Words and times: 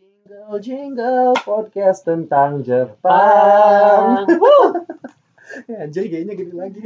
Jingle 0.00 0.56
jingle 0.64 1.36
podcast 1.44 2.08
tentang 2.08 2.64
Jepang. 2.64 4.24
ya, 5.68 5.84
kayaknya 5.92 6.32
gini 6.32 6.54
lagi. 6.56 6.80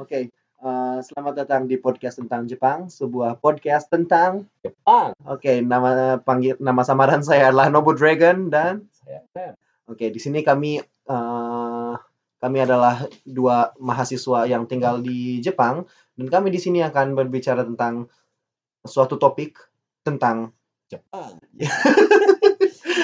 Oke, 0.00 0.32
eh, 0.32 0.98
selamat 1.04 1.44
datang 1.44 1.68
di 1.68 1.76
podcast 1.76 2.16
tentang 2.16 2.48
Jepang, 2.48 2.88
sebuah 2.88 3.36
podcast 3.44 3.92
tentang 3.92 4.48
Jepang. 4.64 5.12
Oke, 5.28 5.60
nama 5.60 6.16
panggil 6.16 6.56
nama 6.64 6.80
samaran 6.80 7.20
saya 7.20 7.52
adalah 7.52 7.68
Nobu 7.68 7.92
Dragon 7.92 8.48
dan 8.48 8.88
Saya. 8.96 9.52
Oke, 9.84 10.08
di 10.08 10.16
sini 10.16 10.40
kami 10.40 10.80
eh, 10.80 11.94
kami 12.40 12.58
adalah 12.64 13.04
dua 13.28 13.76
mahasiswa 13.76 14.48
yang 14.48 14.64
tinggal 14.64 15.04
di 15.04 15.44
Jepang 15.44 15.84
dan 16.16 16.26
kami 16.32 16.48
di 16.48 16.56
sini 16.56 16.80
akan 16.80 17.12
berbicara 17.12 17.68
tentang 17.68 18.08
suatu 18.80 19.20
topik 19.20 19.60
tentang 20.00 20.56
Jepang. 20.92 21.32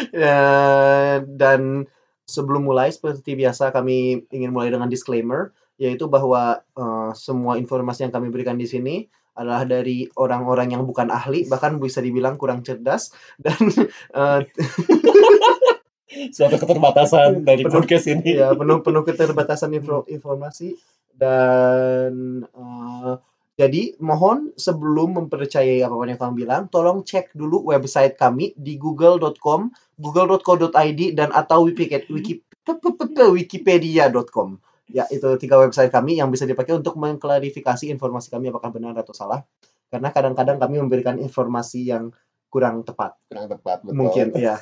Eh, 0.09 1.16
dan 1.27 1.84
sebelum 2.24 2.65
mulai 2.65 2.92
seperti 2.92 3.33
biasa 3.34 3.73
kami 3.73 4.24
ingin 4.29 4.52
mulai 4.52 4.69
dengan 4.69 4.88
disclaimer 4.88 5.52
yaitu 5.77 6.10
bahwa 6.10 6.60
eh, 6.77 7.10
semua 7.15 7.56
informasi 7.56 8.05
yang 8.05 8.12
kami 8.12 8.29
berikan 8.29 8.59
di 8.59 8.66
sini 8.69 9.06
adalah 9.32 9.62
dari 9.65 10.05
orang-orang 10.19 10.74
yang 10.74 10.82
bukan 10.84 11.09
ahli 11.09 11.46
bahkan 11.46 11.79
bisa 11.79 12.02
dibilang 12.02 12.34
kurang 12.37 12.60
cerdas 12.66 13.12
dan 13.41 13.59
eh, 14.12 14.41
Suatu 16.34 16.57
keterbatasan 16.59 17.45
dari 17.46 17.62
Penuh- 17.62 17.74
podcast 17.84 18.07
ini. 18.10 18.41
ya 18.41 18.51
penuh 18.52 18.80
penuh 18.82 19.05
keterbatasan 19.05 19.70
info- 19.73 20.09
informasi 20.09 20.74
dan 21.15 22.43
eh, 22.45 23.12
jadi 23.59 23.98
mohon 23.98 24.55
sebelum 24.55 25.19
mempercayai 25.19 25.83
apa 25.83 25.91
pun 25.91 26.07
yang 26.07 26.21
kamu 26.21 26.35
bilang 26.47 26.62
tolong 26.71 27.03
cek 27.03 27.35
dulu 27.35 27.66
website 27.75 28.15
kami 28.15 28.55
di 28.55 28.79
google.com 28.79 29.75
google.co.id 29.99 31.01
dan 31.19 31.35
atau 31.35 31.66
wikipedia 31.66 32.07
wiki, 32.07 32.38
wikipedia.com 33.19 34.63
ya 34.88 35.05
itu 35.13 35.29
tiga 35.37 35.60
website 35.60 35.93
kami 35.93 36.16
yang 36.16 36.32
bisa 36.32 36.49
dipakai 36.49 36.79
untuk 36.79 36.97
mengklarifikasi 36.97 37.93
informasi 37.93 38.32
kami 38.32 38.49
apakah 38.49 38.73
benar 38.73 38.97
atau 38.97 39.13
salah. 39.13 39.45
Karena 39.88 40.13
kadang-kadang 40.13 40.60
kami 40.60 40.80
memberikan 40.85 41.16
informasi 41.16 41.88
yang 41.88 42.13
kurang 42.52 42.85
tepat. 42.85 43.16
Kurang 43.29 43.49
tepat 43.49 43.85
betul. 43.85 43.97
mungkin 43.97 44.27
ya 44.37 44.60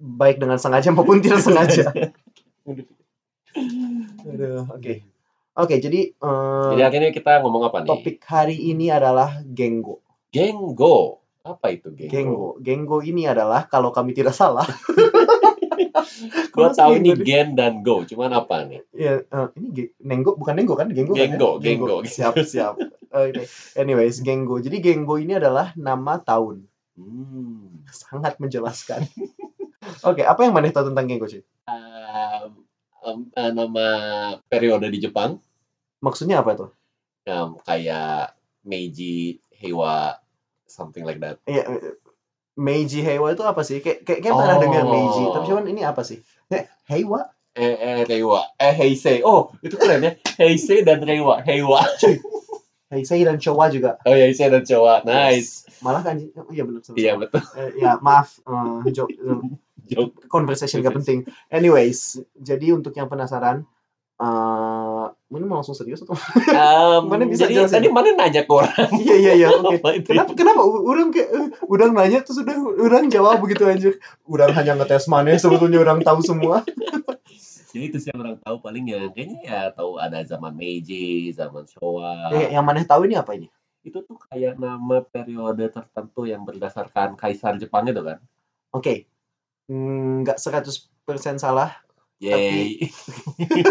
baik 0.00 0.42
dengan 0.42 0.58
sengaja 0.58 0.90
maupun 0.90 1.22
tidak 1.22 1.44
sengaja. 1.44 1.92
Aduh, 4.28 4.66
oke. 4.68 5.17
Oke, 5.58 5.82
jadi 5.82 6.14
eh, 6.14 6.68
Jadi 6.70 6.82
akhirnya 6.86 7.10
kita 7.10 7.42
ngomong 7.42 7.66
apa 7.66 7.82
nih? 7.82 7.90
topik 7.90 8.22
hari 8.30 8.54
ini 8.70 8.94
adalah 8.94 9.42
Genggo. 9.42 9.98
Genggo. 10.30 11.18
Apa 11.42 11.74
itu 11.74 11.90
Genggo? 11.90 12.14
Genggo. 12.14 12.48
Genggo 12.62 12.98
ini 13.02 13.26
adalah 13.26 13.66
kalau 13.66 13.90
kami 13.90 14.14
tidak 14.14 14.38
salah. 14.38 14.62
Gua 16.54 16.70
tahu 16.70 17.02
ini 17.02 17.10
Gen 17.26 17.58
dan 17.58 17.82
Go. 17.82 18.06
Cuman 18.06 18.38
apa 18.38 18.70
nih? 18.70 18.86
Ya, 18.94 19.26
eh, 19.26 19.48
ini 19.58 19.90
Nenggo 19.98 20.38
bukan 20.38 20.54
Nenggo 20.54 20.78
kan? 20.78 20.94
Genggo. 20.94 21.18
kan 21.18 21.26
ya? 21.26 21.26
Genggo, 21.26 21.50
Genggo. 21.58 21.96
Siap, 22.06 22.38
siap. 22.46 22.78
Oke. 23.10 23.42
Anyways, 23.74 24.22
Genggo. 24.22 24.62
Jadi 24.62 24.78
Genggo 24.78 25.18
ini 25.18 25.42
adalah 25.42 25.74
nama 25.74 26.22
tahun. 26.22 26.62
Hmm. 26.94 27.82
Sangat 27.90 28.38
menjelaskan. 28.38 29.06
Oke, 30.08 30.22
apa 30.22 30.46
yang 30.46 30.54
mana 30.54 30.70
tahu 30.70 30.94
tentang 30.94 31.10
Genggo 31.10 31.26
sih? 31.26 31.42
Um, 31.66 32.62
um, 33.02 33.18
eh, 33.34 33.50
nama 33.50 33.86
periode 34.46 34.86
di 34.90 35.02
Jepang 35.02 35.42
Maksudnya 36.00 36.40
apa 36.42 36.54
itu? 36.54 36.66
um, 37.28 37.60
kayak 37.60 38.32
Meiji, 38.64 39.36
Heiwa, 39.52 40.16
something 40.64 41.04
like 41.04 41.20
that. 41.20 41.36
Iya, 41.44 41.62
eh, 41.68 41.94
Meiji 42.56 43.04
Heiwa 43.04 43.36
itu 43.36 43.44
apa 43.44 43.60
sih? 43.62 43.84
Kayak 43.84 44.02
kayak, 44.08 44.20
kayak 44.24 44.34
pernah 44.34 44.56
Oh. 44.56 44.62
dengar 44.64 44.84
Meiji, 44.88 45.22
tapi 45.30 45.44
cuman 45.46 45.66
ini 45.68 45.82
apa 45.84 46.02
sih? 46.02 46.18
Eh, 46.48 46.64
Heiwa? 46.88 47.28
Eh, 47.58 47.74
eh, 47.74 47.98
Reiwa. 48.06 48.54
Eh, 48.56 48.70
Heisei. 48.70 49.18
Oh, 49.26 49.50
itu 49.66 49.74
keren 49.74 49.98
ya. 50.00 50.12
Heisei 50.38 50.86
dan 50.86 51.02
Reiwa. 51.02 51.42
Heiwa. 51.42 51.82
Heisei 52.88 53.26
dan 53.26 53.36
Showa 53.42 53.68
juga. 53.68 53.98
Oh, 54.06 54.14
Heisei 54.14 54.46
dan 54.48 54.62
Showa. 54.62 55.02
Nice. 55.02 55.66
Malah 55.82 56.06
kan 56.06 56.22
oh, 56.38 56.48
iya 56.54 56.62
benar. 56.64 56.80
Iya, 56.94 57.12
betul. 57.18 57.42
Eh, 57.58 57.82
ya 57.82 57.98
maaf 57.98 58.38
eh, 58.46 58.94
Joke. 58.94 59.12
conversation 60.28 60.84
gak 60.84 61.00
penting 61.00 61.24
anyways 61.48 62.20
jadi 62.36 62.76
untuk 62.76 62.92
yang 62.92 63.08
penasaran 63.08 63.64
ini 65.28 65.44
mau 65.44 65.60
langsung 65.60 65.76
serius 65.76 66.00
atau? 66.02 66.16
Um, 66.50 67.12
Mana 67.12 67.28
bisa 67.28 67.44
jadi 67.46 67.64
jelasin? 67.64 67.74
tadi 67.80 67.88
mana 67.92 68.12
nanya 68.16 68.42
ke 68.44 68.52
orang. 68.52 68.90
Iya 68.96 69.16
iya 69.18 69.32
iya 69.36 69.48
oke. 69.52 69.76
Kenapa 70.08 70.32
kenapa 70.32 70.60
orang 70.64 71.12
kayak 71.12 71.28
eh, 71.30 71.48
orang 71.68 71.92
nanya 71.92 72.18
terus 72.24 72.40
udah 72.40 72.56
orang 72.80 73.08
jawab 73.12 73.38
begitu 73.40 73.62
anjir. 73.68 73.94
Orang 74.24 74.52
hanya 74.56 74.76
ngetes 74.76 75.06
mana 75.06 75.36
sebetulnya 75.36 75.78
orang 75.80 76.00
tahu 76.00 76.20
semua. 76.24 76.64
Jadi 77.72 77.84
itu 77.92 77.96
sih 78.00 78.08
yang 78.08 78.24
orang 78.24 78.36
tahu 78.40 78.56
paling 78.64 78.88
ya 78.88 79.12
kayaknya 79.12 79.38
ya 79.44 79.60
tahu 79.76 80.00
ada 80.00 80.24
zaman 80.24 80.56
Meiji, 80.56 81.28
zaman 81.36 81.68
Showa. 81.68 82.32
eh, 82.32 82.48
yang 82.56 82.64
mana 82.64 82.80
tahu 82.80 83.04
ini 83.04 83.20
apa 83.20 83.36
ini? 83.36 83.52
Itu 83.84 84.00
tuh 84.02 84.16
kayak 84.28 84.56
nama 84.56 85.04
periode 85.04 85.68
tertentu 85.68 86.24
yang 86.24 86.48
berdasarkan 86.48 87.14
kaisar 87.14 87.60
Jepang 87.60 87.84
itu 87.86 88.00
kan. 88.00 88.18
oke. 88.72 89.04
Hmm, 89.68 90.24
nggak 90.24 90.40
100% 90.40 91.36
salah 91.36 91.76
Yay. 92.18 92.90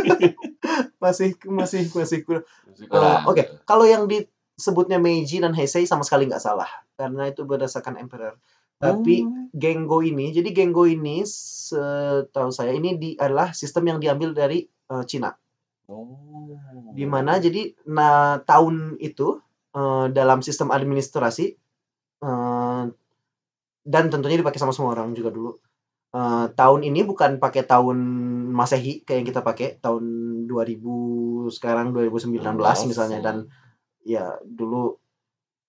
masih 1.03 1.35
masih 1.43 1.91
masih 1.91 2.19
kurang 2.23 2.47
orang. 2.87 3.27
oke. 3.27 3.43
kalau 3.67 3.83
yang 3.83 4.07
disebutnya 4.07 4.97
Meiji 4.99 5.43
dan 5.43 5.51
Heisei 5.51 5.83
sama 5.83 6.07
sekali 6.07 6.31
nggak 6.31 6.39
salah 6.39 6.67
karena 6.95 7.27
itu 7.27 7.43
berdasarkan 7.43 7.99
emperor 7.99 8.39
tapi 8.77 9.25
Hmm. 9.25 9.49
Genggo 9.57 10.05
ini, 10.05 10.29
jadi 10.29 10.53
Genggo 10.53 10.85
ini 10.85 11.25
setahu 11.25 12.53
saya 12.53 12.77
ini 12.77 12.93
di, 12.93 13.09
adalah 13.17 13.49
sistem 13.49 13.89
yang 13.89 13.97
diambil 13.97 14.37
dari 14.37 14.69
eh, 14.69 15.03
Cina. 15.09 15.33
Oh. 15.89 16.53
Di 16.93 17.05
mana 17.09 17.41
jadi 17.41 17.73
nah 17.89 18.37
tahun 18.45 19.01
itu 19.01 19.41
eh, 19.73 20.05
dalam 20.13 20.45
sistem 20.45 20.69
administrasi 20.69 21.57
eh, 22.21 22.83
dan 23.87 24.03
tentunya 24.13 24.37
dipakai 24.37 24.61
sama 24.61 24.77
semua 24.77 24.93
orang 24.93 25.17
juga 25.17 25.33
dulu. 25.33 25.57
Eh, 26.17 26.45
tahun 26.57 26.81
ini 26.81 27.05
bukan 27.05 27.37
pakai 27.37 27.61
tahun 27.69 27.97
Masehi 28.49 29.05
kayak 29.05 29.17
yang 29.21 29.27
kita 29.29 29.41
pakai 29.45 29.77
tahun 29.77 30.03
2000 30.49 31.53
sekarang 31.53 31.93
2019 31.93 32.41
misalnya 32.89 33.19
dan 33.21 33.37
ya 34.01 34.33
dulu 34.41 34.97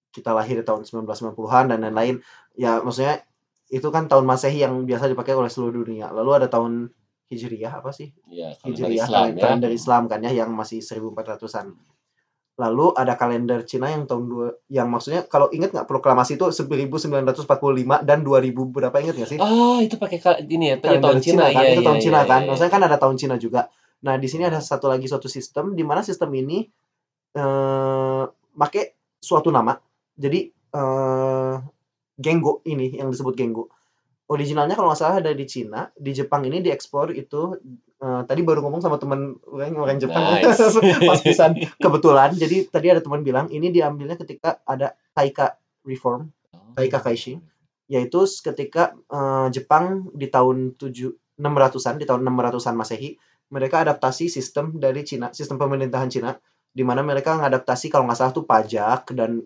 kita 0.09 0.33
lahir 0.33 0.65
tahun 0.65 0.89
1990-an 0.89 1.65
dan 1.69 1.85
lain-lain. 1.85 2.25
Ya 2.57 2.81
maksudnya 2.81 3.21
itu 3.69 3.85
kan 3.93 4.09
tahun 4.09 4.25
Masehi 4.25 4.65
yang 4.65 4.89
biasa 4.89 5.13
dipakai 5.13 5.37
oleh 5.37 5.53
seluruh 5.53 5.85
dunia. 5.85 6.09
Lalu 6.17 6.31
ada 6.41 6.49
tahun 6.49 6.97
Hijriyah 7.29 7.85
apa 7.85 7.93
sih? 7.93 8.17
Iya, 8.33 8.57
kalender 8.65 8.89
Hijriyah 8.89 9.05
Islam 9.05 9.27
ya. 9.29 9.43
kalender 9.45 9.73
Islam 9.77 10.03
kan 10.09 10.21
ya 10.25 10.33
yang 10.33 10.51
masih 10.57 10.81
1400-an. 10.81 11.77
Lalu 12.59 12.91
ada 12.99 13.15
kalender 13.15 13.63
Cina 13.63 13.87
yang 13.87 14.11
tahun 14.11 14.25
dua 14.27 14.47
yang 14.67 14.91
maksudnya 14.91 15.23
kalau 15.31 15.47
ingat 15.55 15.71
nggak 15.71 15.87
proklamasi 15.87 16.35
itu 16.35 16.51
1945 16.51 18.03
dan 18.03 18.27
2000 18.27 18.67
berapa 18.67 18.99
ingat 18.99 19.15
nggak 19.15 19.31
sih? 19.31 19.39
Ah, 19.39 19.79
itu 19.79 19.95
pakai 19.95 20.19
ka- 20.19 20.43
ini 20.43 20.75
ya, 20.75 20.77
kalender 20.83 21.07
tahun 21.07 21.19
Cina, 21.23 21.45
kan, 21.55 21.63
iya, 21.63 21.71
itu 21.79 21.83
tahun 21.87 21.99
iya, 21.99 22.05
Cina 22.05 22.19
iya, 22.19 22.27
kan. 22.27 22.41
iya. 22.43 22.49
Maksudnya 22.51 22.73
kan 22.75 22.83
ada 22.83 22.97
tahun 22.99 23.17
Cina 23.17 23.37
juga. 23.39 23.61
Nah, 24.03 24.15
di 24.19 24.27
sini 24.27 24.43
ada 24.51 24.59
satu 24.59 24.91
lagi 24.91 25.07
suatu 25.07 25.31
sistem 25.31 25.79
di 25.79 25.87
mana 25.87 26.03
sistem 26.03 26.35
ini 26.35 26.67
eh 27.39 28.25
pakai 28.59 28.85
suatu 29.23 29.55
nama. 29.55 29.79
Jadi 30.19 30.51
eh 30.51 31.55
Genggo 32.19 32.67
ini 32.67 32.99
yang 32.99 33.15
disebut 33.15 33.39
Genggo. 33.39 33.71
Originalnya 34.29 34.77
kalau 34.77 34.93
nggak 34.93 35.01
salah 35.01 35.25
ada 35.25 35.33
di 35.33 35.49
Cina, 35.49 35.89
di 35.97 36.13
Jepang 36.13 36.45
ini 36.45 36.61
diekspor 36.61 37.17
itu 37.17 37.57
eh, 38.01 38.23
tadi 38.29 38.41
baru 38.45 38.61
ngomong 38.61 38.85
sama 38.85 39.01
teman 39.01 39.41
orang 39.49 39.77
orang 39.77 39.99
Jepang 39.99 40.21
Nice. 40.37 40.61
pas 41.09 41.21
pisan 41.25 41.57
kebetulan. 41.81 42.37
Jadi 42.37 42.69
tadi 42.69 42.93
ada 42.93 43.01
teman 43.01 43.25
bilang 43.25 43.49
ini 43.49 43.73
diambilnya 43.73 44.21
ketika 44.21 44.61
ada 44.69 44.93
Taika 45.17 45.57
Reform 45.89 46.29
Taika 46.77 47.01
Kaishi 47.01 47.41
yaitu 47.89 48.21
ketika 48.45 48.93
eh, 49.09 49.49
Jepang 49.49 50.13
di 50.13 50.29
tahun 50.29 50.77
7 50.77 51.41
600-an 51.41 51.97
di 51.97 52.05
tahun 52.05 52.21
600-an 52.21 52.77
Masehi 52.77 53.17
mereka 53.49 53.81
adaptasi 53.81 54.29
sistem 54.29 54.77
dari 54.77 55.07
Cina 55.09 55.33
sistem 55.33 55.57
pemerintahan 55.57 56.13
Cina 56.13 56.37
di 56.69 56.85
mana 56.85 57.01
mereka 57.01 57.33
mengadaptasi 57.41 57.89
kalau 57.89 58.05
nggak 58.05 58.19
salah 58.21 58.33
tuh 58.37 58.45
pajak 58.45 59.17
dan 59.17 59.41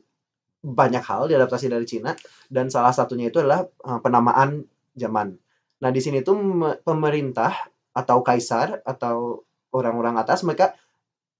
banyak 0.63 1.03
hal 1.07 1.31
diadaptasi 1.31 1.71
dari 1.71 1.87
Cina 1.87 2.15
dan 2.51 2.67
salah 2.67 2.91
satunya 2.91 3.31
itu 3.31 3.39
adalah 3.39 3.63
eh, 3.63 4.01
penamaan 4.03 4.67
zaman. 4.95 5.37
Nah 5.83 5.91
di 5.91 6.01
sini 6.01 6.23
tuh 6.23 6.37
me- 6.39 6.79
pemerintah 6.81 7.53
atau 7.93 8.25
kaisar 8.25 8.81
atau 8.87 9.45
orang-orang 9.73 10.17
atas 10.21 10.45
mereka 10.45 10.73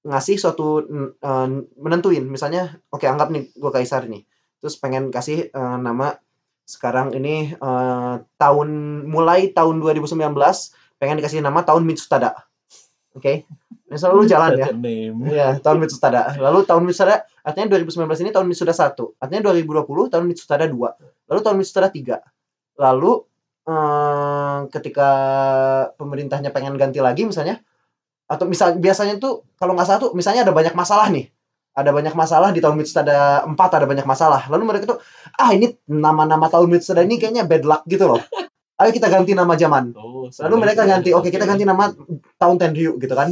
ngasih 0.03 0.37
suatu 0.37 0.83
eh, 1.23 1.49
menentuin 1.79 2.27
misalnya 2.27 2.75
oke 2.91 3.07
anggap 3.07 3.31
nih 3.31 3.55
gue 3.55 3.71
kaisar 3.71 4.11
nih 4.11 4.27
terus 4.59 4.75
pengen 4.77 5.15
kasih 5.15 5.49
eh, 5.49 5.77
nama 5.79 6.19
sekarang 6.67 7.15
ini 7.15 7.55
eh, 7.55 8.15
tahun 8.37 8.69
mulai 9.07 9.55
tahun 9.55 9.79
2019 9.79 10.19
pengen 10.99 11.17
dikasih 11.23 11.39
nama 11.39 11.63
tahun 11.63 11.87
Mitsutada 11.87 12.35
oke 13.15 13.47
ini 13.93 14.01
selalu 14.01 14.25
jalan 14.25 14.57
ya. 14.57 14.67
Iya, 15.29 15.49
tahun 15.61 15.85
Mitsutada. 15.85 16.33
Lalu 16.41 16.65
tahun 16.65 16.89
Mitsutada 16.89 17.29
artinya 17.45 17.77
2019 17.77 18.25
ini 18.25 18.31
tahun 18.33 18.49
Mitsutada 18.49 18.89
1. 18.89 19.21
Artinya 19.21 19.53
2020 19.53 20.09
tahun 20.09 20.25
Mitsutada 20.25 20.65
2. 20.65 21.29
Lalu 21.29 21.41
tahun 21.45 21.57
Mitsutada 21.61 21.93
3. 21.93 22.25
Lalu 22.81 23.13
eee, 23.69 24.59
ketika 24.75 25.09
pemerintahnya 25.99 26.51
pengen 26.55 26.75
ganti 26.81 26.99
lagi 27.03 27.23
misalnya, 27.29 27.61
atau 28.31 28.47
misal 28.49 28.77
biasanya 28.81 29.19
tuh 29.21 29.45
kalau 29.61 29.77
nggak 29.77 29.87
salah 29.89 30.01
tuh 30.03 30.13
misalnya 30.17 30.43
ada 30.49 30.55
banyak 30.57 30.75
masalah 30.77 31.09
nih, 31.13 31.29
ada 31.77 31.91
banyak 31.95 32.15
masalah 32.17 32.51
di 32.57 32.61
tahun 32.65 32.77
Mitstada 32.81 33.45
4 33.49 33.71
ada 33.79 33.87
banyak 33.89 34.07
masalah, 34.09 34.43
lalu 34.53 34.65
mereka 34.71 34.85
tuh, 34.97 34.99
"Ah 35.41 35.53
ini 35.57 35.73
nama-nama 35.89 36.49
tahun 36.53 36.69
Mitstada 36.73 37.03
ini 37.05 37.17
kayaknya 37.21 37.45
bad 37.49 37.65
luck 37.69 37.83
gitu 37.89 38.09
loh. 38.11 38.21
Ayo 38.81 38.91
kita 38.95 39.09
ganti 39.13 39.33
nama 39.37 39.55
zaman." 39.59 39.93
Oh, 39.97 40.27
Lalu 40.29 40.57
mereka 40.61 40.83
ganti, 40.89 41.11
"Oke 41.15 41.29
kita 41.31 41.45
oke. 41.47 41.51
ganti 41.57 41.65
nama 41.69 41.91
tahun 42.41 42.57
Tenryu," 42.61 42.99
gitu 43.03 43.15
kan. 43.15 43.29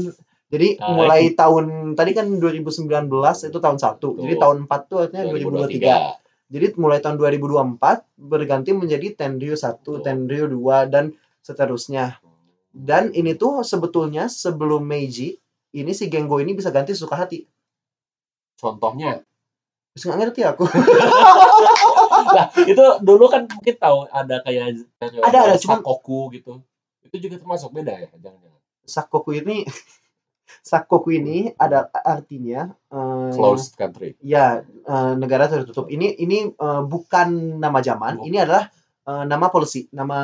Jadi 0.50 0.82
Ah, 0.82 0.90
mulai 0.98 1.30
tahun 1.38 1.94
tadi 1.94 2.10
kan 2.14 2.26
2019 2.42 3.46
itu 3.46 3.58
tahun 3.62 3.78
1, 3.78 4.18
jadi 4.18 4.34
tahun 4.38 4.66
4 4.66 4.80
tuh 4.90 4.98
artinya 5.06 5.24
2023. 5.30 5.94
2023. 5.94 6.19
Jadi 6.50 6.74
mulai 6.82 6.98
tahun 6.98 7.14
2024 7.14 7.78
berganti 8.18 8.74
menjadi 8.74 9.14
Tenryu 9.14 9.54
1, 9.54 9.80
Betul. 9.80 10.02
Tenryu 10.02 10.50
2 10.50 10.90
dan 10.90 11.14
seterusnya. 11.46 12.18
Dan 12.70 13.14
ini 13.14 13.38
tuh 13.38 13.62
sebetulnya 13.62 14.26
sebelum 14.26 14.82
Meiji, 14.82 15.38
ini 15.70 15.94
si 15.94 16.10
Gengo 16.10 16.42
ini 16.42 16.50
bisa 16.54 16.74
ganti 16.74 16.90
suka 16.98 17.14
hati. 17.14 17.46
Contohnya? 18.58 19.22
Terus 19.94 20.02
nggak 20.06 20.18
ngerti 20.22 20.40
aku. 20.46 20.64
Lah, 22.30 22.46
itu 22.70 22.84
dulu 23.02 23.26
kan 23.26 23.46
mungkin 23.46 23.74
tahu 23.78 24.06
ada 24.10 24.42
kayak 24.42 24.86
Ada, 25.02 25.18
ada, 25.22 25.40
cuman- 25.58 25.82
Sakoku 25.82 26.30
gitu. 26.34 26.62
Itu 27.02 27.16
juga 27.18 27.42
termasuk 27.42 27.74
beda 27.74 27.94
ya? 27.94 28.10
Jangan-jangan. 28.18 28.58
Sakoku 28.86 29.34
ini 29.34 29.66
Sakoku 30.60 31.10
ini 31.10 31.54
ada 31.54 31.86
artinya 31.94 32.68
eh, 32.86 33.30
Closed 33.32 33.74
country. 33.74 34.18
ya 34.20 34.60
eh, 34.64 35.12
negara 35.14 35.46
tertutup. 35.46 35.86
Ini 35.86 36.16
ini 36.16 36.50
eh, 36.50 36.82
bukan 36.82 37.28
nama 37.56 37.78
zaman, 37.78 38.20
ini 38.22 38.36
adalah 38.36 38.68
eh, 39.04 39.24
nama 39.24 39.46
policy, 39.48 39.86
nama 39.90 40.18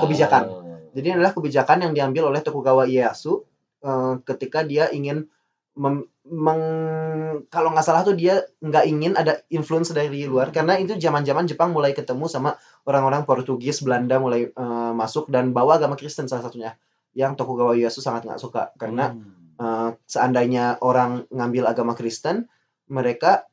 kebijakan. 0.00 0.42
Ah. 0.44 0.78
Jadi 0.90 1.06
ini 1.06 1.16
adalah 1.16 1.32
kebijakan 1.32 1.78
yang 1.82 1.92
diambil 1.92 2.28
oleh 2.28 2.40
Tokugawa 2.40 2.84
Ieyasu 2.84 3.42
eh, 3.80 4.14
ketika 4.24 4.62
dia 4.62 4.90
ingin 4.90 5.26
mem- 5.74 6.06
meng- 6.26 7.46
kalau 7.46 7.70
nggak 7.70 7.82
salah 7.82 8.02
tuh 8.02 8.12
dia 8.12 8.42
nggak 8.60 8.84
ingin 8.86 9.12
ada 9.14 9.40
influence 9.48 9.90
dari 9.90 10.26
luar 10.26 10.50
karena 10.50 10.76
itu 10.76 10.94
zaman-zaman 10.94 11.46
Jepang 11.46 11.70
mulai 11.70 11.90
ketemu 11.90 12.26
sama 12.26 12.54
orang-orang 12.84 13.22
Portugis, 13.22 13.80
Belanda 13.80 14.18
mulai 14.18 14.50
eh, 14.50 14.92
masuk 14.92 15.26
dan 15.26 15.50
bawa 15.50 15.78
agama 15.78 15.94
Kristen 15.94 16.26
salah 16.26 16.44
satunya 16.44 16.74
yang 17.10 17.34
Tokugawa 17.34 17.74
Ieyasu 17.74 17.98
sangat 17.98 18.22
nggak 18.22 18.38
suka 18.38 18.70
karena 18.76 19.10
Hmm. 19.10 19.39
Eh, 19.60 19.90
seandainya 20.04 20.80
orang 20.80 21.28
ngambil 21.28 21.64
agama 21.66 21.92
Kristen 21.92 22.48
mereka 22.86 23.44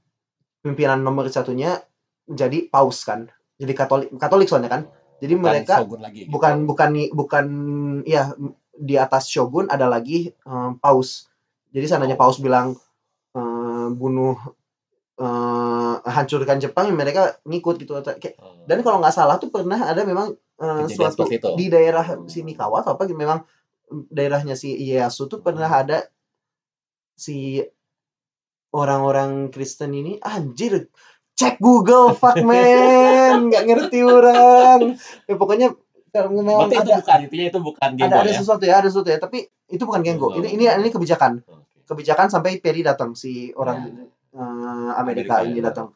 pimpinan 0.59 1.00
nomor 1.00 1.27
satunya 1.27 1.77
jadi 2.25 2.68
paus 2.68 3.04
kan 3.04 3.27
jadi 3.56 3.74
Katolik 3.74 4.09
Katolik 4.15 4.48
soalnya 4.48 4.71
kan 4.71 4.81
jadi 5.18 5.33
Bukan 5.33 5.44
mereka 5.44 5.75
lagi. 5.98 6.19
gitu. 6.24 6.30
bukan 6.30 6.54
bukan 6.65 6.89
bukan 7.12 7.45
ya 8.04 8.31
di 8.74 8.94
atas 8.95 9.27
shogun 9.27 9.65
ada 9.68 9.86
lagi 9.86 10.30
eh, 10.30 10.71
paus 10.77 11.27
jadi 11.69 11.86
seandainya 11.86 12.15
paus 12.15 12.38
bilang 12.38 12.74
eh, 13.33 13.88
bunuh 13.92 14.36
eh, 15.18 15.95
hancurkan 16.04 16.57
Jepang 16.57 16.92
mereka 16.92 17.38
ngikut 17.44 17.75
gitu 17.77 17.94
Kayak- 17.98 18.38
Ah. 18.38 18.54
dan 18.65 18.81
kalau 18.81 19.00
nggak 19.00 19.12
salah 19.12 19.38
tuh 19.38 19.50
pernah 19.50 19.80
ada 19.81 20.04
memang 20.04 20.33
Kejadian 20.57 20.89
suatu 20.89 21.30
itu. 21.30 21.50
di 21.54 21.69
daerah 21.69 22.01
Shinikawa 22.25 22.81
atau 22.81 22.98
apa 22.98 23.06
memang 23.07 23.45
daerahnya 23.89 24.55
si 24.55 24.75
Ieyasu 24.75 25.27
tuh 25.27 25.39
pernah 25.39 25.67
Hmm. 25.67 25.81
ada 25.81 25.97
si 27.15 27.63
orang-orang 28.73 29.49
Kristen 29.49 29.95
ini 29.95 30.19
anjir 30.21 30.91
cek 31.33 31.57
Google 31.57 32.13
fuck 32.13 32.35
man 32.47 33.47
nggak 33.49 33.63
ngerti 33.65 33.99
orang 34.03 34.97
ya 35.25 35.35
pokoknya 35.35 35.67
kalau 36.11 36.29
memang 36.33 36.67
Berarti 36.67 36.75
itu 36.75 36.81
ada 36.83 36.97
bukan 36.99 37.19
intinya 37.29 37.45
itu 37.47 37.59
bukan 37.61 37.89
ada 37.99 38.15
ada 38.21 38.29
ya? 38.31 38.37
sesuatu 38.37 38.63
ya 38.65 38.75
ada 38.81 38.89
sesuatu 38.89 39.09
ya 39.09 39.19
tapi 39.21 39.39
itu 39.69 39.83
bukan 39.83 40.01
Gengo 40.03 40.27
Oh. 40.29 40.37
ini 40.37 40.53
ini 40.53 40.65
ini 40.67 40.89
kebijakan 40.89 41.41
kebijakan 41.87 42.27
sampai 42.27 42.59
Perry 42.59 42.83
datang 42.83 43.15
si 43.15 43.53
orang 43.55 43.87
eh, 44.35 44.89
Amerika, 44.99 45.39
Amerika, 45.41 45.47
ini 45.47 45.59
ya. 45.61 45.71
datang 45.71 45.89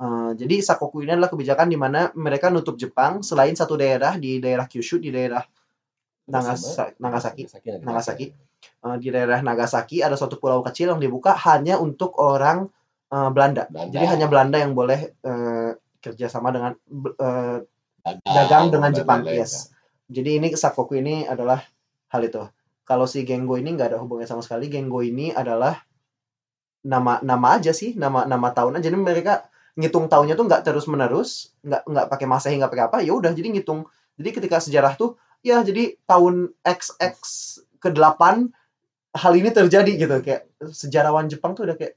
Eh, 0.00 0.32
jadi 0.32 0.64
Sakoku 0.64 1.04
ini 1.04 1.12
adalah 1.12 1.28
kebijakan 1.28 1.68
di 1.68 1.76
mana 1.76 2.08
mereka 2.16 2.48
nutup 2.48 2.80
Jepang 2.80 3.20
selain 3.20 3.52
satu 3.52 3.76
daerah 3.76 4.16
di 4.16 4.40
daerah 4.40 4.64
Kyushu 4.64 4.96
di 4.96 5.12
daerah 5.12 5.44
Nagasa- 6.30 6.94
Nagasaki 6.96 7.42
lagi. 7.50 7.68
Nagasaki. 7.82 8.26
Eh, 8.80 8.96
di 8.96 9.08
daerah 9.10 9.42
Nagasaki 9.42 10.00
ada 10.00 10.14
suatu 10.14 10.38
pulau 10.38 10.62
kecil 10.62 10.94
yang 10.94 11.00
dibuka 11.02 11.34
hanya 11.34 11.76
untuk 11.76 12.16
orang 12.16 12.70
eh, 13.10 13.30
Belanda. 13.34 13.66
Belanda. 13.68 13.90
Jadi 13.90 14.04
hanya 14.06 14.26
Belanda 14.30 14.56
yang 14.62 14.72
boleh 14.72 15.00
eh, 15.18 15.70
kerjasama 16.00 16.54
dengan 16.54 16.72
eh, 17.18 17.58
dagang, 18.00 18.22
dagang 18.24 18.64
dengan 18.72 18.90
Jepang. 18.94 19.20
lain-lain, 19.26 19.44
Yes. 19.44 19.74
Jadi 20.10 20.30
ini 20.42 20.48
Sakoku 20.54 20.98
ini 20.98 21.22
adalah 21.26 21.62
hal 22.10 22.22
itu. 22.24 22.42
Kalau 22.82 23.06
si 23.06 23.22
Gengo 23.22 23.54
ini 23.54 23.70
nggak 23.70 23.94
ada 23.94 23.98
hubungannya 24.02 24.26
sama 24.26 24.42
sekali. 24.42 24.66
Gengo 24.66 24.98
ini 25.04 25.30
adalah 25.30 25.78
nama 26.80 27.20
nama 27.20 27.60
aja 27.60 27.70
sih, 27.70 27.94
nama 27.94 28.24
nama 28.24 28.50
tahun 28.50 28.80
aja. 28.80 28.88
Jadi 28.90 28.96
mereka 28.98 29.46
ngitung 29.78 30.10
tahunnya 30.10 30.34
tuh 30.34 30.46
nggak 30.50 30.62
terus 30.66 30.90
menerus, 30.90 31.54
nggak 31.62 31.82
nggak 31.86 32.06
pakai 32.10 32.26
masehi 32.26 32.56
nggak 32.58 32.72
pakai 32.72 32.86
apa. 32.90 32.96
Ya 33.06 33.12
udah, 33.14 33.30
jadi 33.30 33.48
ngitung. 33.54 33.86
Jadi 34.18 34.28
ketika 34.34 34.58
sejarah 34.58 34.98
tuh, 34.98 35.14
ya 35.40 35.64
jadi 35.64 35.96
tahun 36.04 36.52
XX 36.64 37.16
ke 37.80 37.88
8 37.92 38.52
hal 39.16 39.32
ini 39.34 39.50
terjadi 39.50 39.92
gitu. 39.96 40.16
Kayak 40.22 40.48
sejarawan 40.70 41.26
Jepang 41.26 41.56
tuh 41.56 41.66
udah 41.66 41.76
kayak 41.76 41.96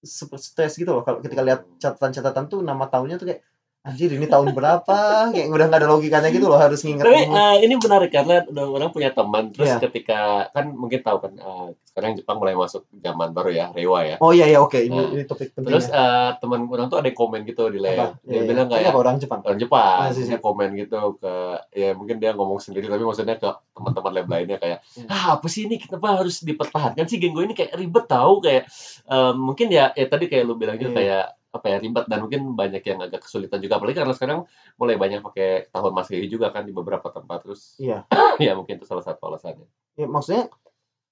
super 0.00 0.40
stres 0.40 0.80
gitu 0.80 0.90
loh. 0.96 1.04
Kalau 1.04 1.20
ketika 1.20 1.42
lihat 1.44 1.66
catatan-catatan 1.76 2.44
tuh 2.48 2.60
nama 2.64 2.88
tahunnya 2.88 3.20
tuh 3.20 3.26
kayak 3.28 3.42
anjir 3.82 4.12
ini 4.12 4.26
tahun 4.26 4.52
berapa? 4.52 5.32
kayak 5.32 5.48
udah 5.48 5.66
nggak 5.66 5.80
ada 5.80 5.88
logikanya 5.88 6.28
gitu 6.28 6.46
loh 6.46 6.56
harus 6.56 6.80
nginget. 6.80 7.00
Tapi 7.00 7.20
eh, 7.24 7.56
ini 7.62 7.74
menarik 7.74 8.10
karena 8.10 8.44
udah 8.44 8.64
orang 8.68 8.90
punya 8.90 9.08
teman 9.10 9.48
terus 9.48 9.66
Iya. 9.66 9.80
ketika 9.80 10.20
kan 10.50 10.68
mungkin 10.70 11.00
tahu 11.00 11.16
kan 11.18 11.32
eh, 11.34 11.68
sekarang 11.86 12.12
Jepang 12.14 12.36
mulai 12.36 12.52
masuk 12.52 12.84
zaman 12.92 13.32
baru 13.32 13.50
ya 13.50 13.66
Reiwa 13.70 14.04
ya. 14.04 14.16
Oh 14.18 14.30
iya 14.30 14.46
iya 14.46 14.58
oke 14.58 14.76
ini, 14.76 14.92
Nah, 14.92 15.08
ini 15.10 15.24
topik 15.24 15.50
penting. 15.50 15.72
Terus 15.72 15.88
eh, 15.88 16.30
teman 16.36 16.60
orang 16.66 16.86
tuh 16.86 16.98
ada 16.98 17.08
yang 17.08 17.16
komen 17.16 17.40
gitu 17.42 17.62
di 17.66 17.78
layar. 17.78 18.20
Dia 18.20 18.30
Iya, 18.30 18.40
bilang 18.44 18.68
kayak 18.68 18.92
orang 18.92 19.16
Jepang? 19.16 19.40
orang 19.40 19.58
Jepang 19.58 19.98
Ah, 19.98 20.10
sih, 20.10 20.22
dia 20.22 20.36
sih. 20.36 20.38
komen 20.38 20.68
gitu 20.76 21.00
ke 21.16 21.32
ya 21.72 21.90
mungkin 21.92 22.16
dia 22.16 22.30
ngomong 22.30 22.58
sendiri 22.58 22.84
tapi 22.84 23.00
maksudnya 23.00 23.34
ke 23.34 23.48
teman-teman 23.72 24.12
lab 24.14 24.28
lainnya 24.28 24.56
kayak 24.56 24.78
Hmm. 24.90 25.08
ah 25.08 25.24
apa 25.34 25.46
sih 25.46 25.64
ini 25.64 25.78
kenapa 25.78 26.18
harus 26.18 26.42
dipertahankan 26.42 27.06
sih 27.06 27.16
Gengo 27.16 27.40
ini 27.40 27.54
kayak 27.54 27.72
ribet 27.72 28.04
tahu 28.06 28.40
kayak 28.40 28.68
eh, 29.06 29.32
mungkin 29.32 29.66
ya 29.68 29.88
ya 29.90 30.04
tadi 30.04 30.26
kayak 30.26 30.44
lu 30.44 30.54
bilang 30.54 30.76
Iya. 30.76 30.82
juga 30.82 30.92
kayak 30.94 31.24
apa 31.50 31.66
ya 31.66 31.76
ribet 31.76 32.06
dan 32.06 32.22
mungkin 32.22 32.54
banyak 32.54 32.78
yang 32.80 33.02
agak 33.02 33.26
kesulitan 33.26 33.58
juga 33.58 33.76
apalagi 33.76 33.98
karena 33.98 34.14
sekarang 34.14 34.40
mulai 34.76 34.94
banyak 34.94 35.18
pakai 35.20 35.66
tahun 35.68 35.90
masehi 35.90 36.26
juga 36.26 36.48
kan 36.48 36.62
di 36.62 36.70
beberapa 36.70 37.10
tempat 37.10 37.42
terus 37.42 37.74
Iya. 37.76 38.06
ya 38.38 38.54
mungkin 38.54 38.78
itu 38.78 38.86
salah 38.86 39.02
satu 39.02 39.26
alasannya 39.26 39.66
Ya, 39.94 40.06
maksudnya 40.06 40.46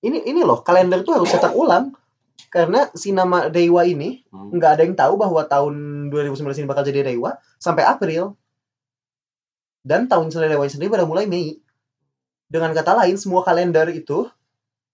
ini 0.01 0.23
ini 0.23 0.41
loh 0.41 0.63
kalender 0.63 1.03
tuh 1.03 1.19
harus 1.19 1.29
cetak 1.29 1.53
ulang 1.53 1.91
karena 2.49 2.87
si 2.95 3.11
nama 3.11 3.51
Dewa 3.51 3.83
ini 3.83 4.23
Hmm. 4.31 4.55
nggak 4.55 4.71
ada 4.79 4.83
yang 4.87 4.95
tahu 4.95 5.19
bahwa 5.19 5.43
tahun 5.43 5.75
2019 6.09 6.63
ini 6.63 6.69
bakal 6.71 6.87
jadi 6.87 7.03
Dewa 7.03 7.35
sampai 7.59 7.83
April. 7.83 8.39
Dan 9.83 10.07
tahun 10.07 10.29
Dewa 10.29 10.63
sendiri 10.65 10.93
baru 10.93 11.09
mulai 11.09 11.27
Mei. 11.27 11.59
Dengan 12.47 12.73
kata 12.73 12.95
lain 12.95 13.17
semua 13.17 13.43
kalender 13.43 13.89
itu 13.91 14.25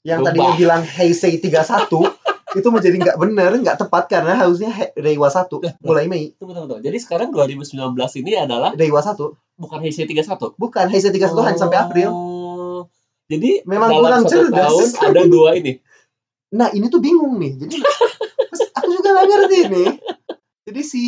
yang 0.02 0.25
Berubah. 0.25 0.33
tadinya 0.33 0.52
bilang 0.57 0.83
Heisei 0.83 1.37
31 1.37 1.87
itu 2.54 2.68
menjadi 2.70 2.96
nggak 3.02 3.18
benar, 3.18 3.50
nggak 3.58 3.78
tepat 3.82 4.06
karena 4.06 4.38
harusnya 4.38 4.70
Dewa 4.94 5.26
1 5.26 5.50
mulai 5.82 6.06
Mei. 6.06 6.30
tunggu 6.38 6.54
tunggu 6.54 6.68
tunggu 6.70 6.82
jadi 6.87 6.99
sekarang 7.02 7.34
2019 7.34 7.75
ini 8.23 8.30
adalah 8.38 8.70
Dewa 8.78 9.02
1 9.02 9.18
bukan 9.58 9.78
Heisei 9.82 10.06
31 10.06 10.54
bukan 10.54 10.87
Heisei 10.90 11.11
31 11.11 11.34
hanya 11.46 11.58
sampai 11.58 11.78
April. 11.82 12.08
Oh. 12.11 12.82
jadi 13.26 13.66
Memang 13.66 13.90
dalam 13.90 14.02
kurang 14.02 14.23
satu 14.26 14.34
cerdas. 14.50 14.70
tahun 14.70 14.88
ada 15.11 15.23
dua 15.26 15.50
ini 15.58 15.82
Nah 16.54 16.70
ini 16.70 16.87
tuh 16.87 17.02
bingung 17.02 17.34
nih. 17.42 17.58
Jadi 17.58 17.82
aku 18.78 18.88
juga 18.94 19.08
nggak 19.11 19.26
ngerti 19.26 19.58
nih. 19.75 19.88
Jadi 20.70 20.80
si 20.87 21.04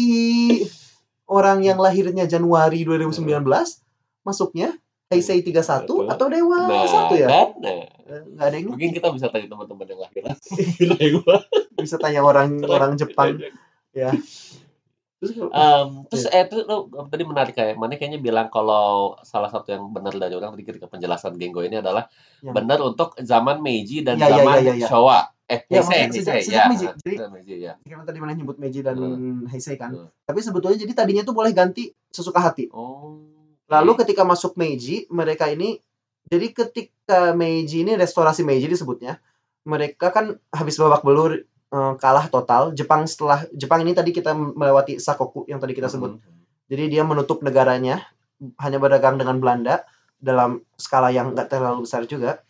orang 1.31 1.63
yang 1.63 1.79
lahirnya 1.79 2.27
Januari 2.27 2.83
2019 2.83 3.23
masuknya 4.27 4.75
Heisei 5.07 5.43
31 5.47 5.87
Betul. 5.87 6.05
atau 6.11 6.27
Dewa 6.27 6.67
nah 6.67 6.83
1 6.83 7.15
ya? 7.15 7.29
kan 7.31 7.49
nah, 7.63 7.71
Eh, 7.71 7.87
Nggak 8.07 8.47
ada 8.47 8.55
yang 8.55 8.69
mungkin 8.71 8.91
kita 8.93 9.09
bisa 9.11 9.27
tanya 9.29 9.47
teman-teman 9.49 9.87
yang 9.87 10.01
Dewa. 10.95 11.35
bisa 11.83 11.97
tanya 11.99 12.21
orang 12.23 12.63
orang 12.65 12.95
Jepang 12.95 13.37
ya. 13.91 14.15
Terus 15.17 15.33
Em, 15.33 15.89
terus 16.07 16.29
Iya. 16.29 16.33
eh 16.35 16.43
itu 16.45 16.57
lo 16.63 16.77
tadi 17.09 17.25
menarik 17.25 17.57
kayak 17.57 17.75
mana 17.75 17.97
kayaknya 17.97 18.21
bilang 18.21 18.47
kalau 18.47 19.17
salah 19.23 19.49
satu 19.49 19.73
yang 19.73 19.89
benar 19.89 20.13
dari 20.13 20.37
orang 20.37 20.53
tadi 20.53 20.63
ketika 20.63 20.87
penjelasan 20.87 21.35
Gengo 21.35 21.65
ini 21.65 21.81
adalah 21.81 22.05
Yang- 22.41 22.53
benar 22.55 22.79
untuk 22.85 23.17
zaman 23.19 23.59
Meiji 23.59 24.05
dan 24.05 24.21
Iya, 24.21 24.29
iya, 24.29 24.37
zaman 24.37 24.57
iya, 24.61 24.75
iya. 24.77 24.87
Showa. 24.87 25.21
Eh, 25.47 25.63
Ya, 25.71 25.79
Heisei, 25.81 26.21
Heisei, 26.27 26.53
ya. 26.53 26.67
Meiji. 26.67 26.87
Jadi- 27.01 27.17
Sejak 27.17 27.31
Meiji, 27.31 27.55
ya. 27.61 27.79
karena 27.81 28.05
tadi 28.05 28.19
mana 28.19 28.35
nyebut 28.35 28.59
Meiji 28.59 28.83
dan 28.83 28.99
Heisei 29.47 29.79
kan. 29.79 29.95
Hmm. 29.95 30.11
Tapi 30.21 30.43
sebetulnya 30.43 30.77
jadi 30.77 30.93
tadinya 30.93 31.23
tuh 31.23 31.33
boleh 31.33 31.55
ganti 31.55 31.87
sesuka 32.11 32.43
hati. 32.43 32.67
Oh. 32.71 33.23
Lalu 33.67 33.93
ketika 33.97 34.21
masuk 34.21 34.53
Meiji, 34.55 35.07
mereka 35.09 35.49
ini 35.49 35.79
jadi 36.27 36.47
ketika 36.51 37.31
Meiji 37.39 37.87
ini 37.87 37.95
restorasi 37.95 38.43
Meiji 38.43 38.67
disebutnya, 38.67 39.23
mereka 39.63 40.11
kan 40.11 40.39
habis 40.51 40.75
babak 40.79 41.07
belur 41.07 41.47
eh, 41.47 41.95
kalah 42.03 42.27
total. 42.27 42.75
Jepang 42.75 43.07
setelah 43.07 43.47
Jepang 43.55 43.87
ini 43.87 43.95
tadi 43.95 44.11
kita 44.11 44.35
melewati 44.35 44.99
Sakoku 44.99 45.47
yang 45.47 45.63
tadi 45.63 45.75
kita 45.75 45.87
sebut. 45.87 46.19
Hmm. 46.19 46.43
Jadi 46.67 46.99
dia 46.99 47.07
menutup 47.07 47.47
negaranya 47.47 48.03
hanya 48.59 48.79
berdagang 48.83 49.17
dengan 49.23 49.39
Belanda 49.39 49.87
dalam 50.19 50.67
skala 50.75 51.15
yang 51.15 51.31
nggak 51.31 51.47
terlalu 51.47 51.87
besar 51.87 52.03
juga. 52.11 52.43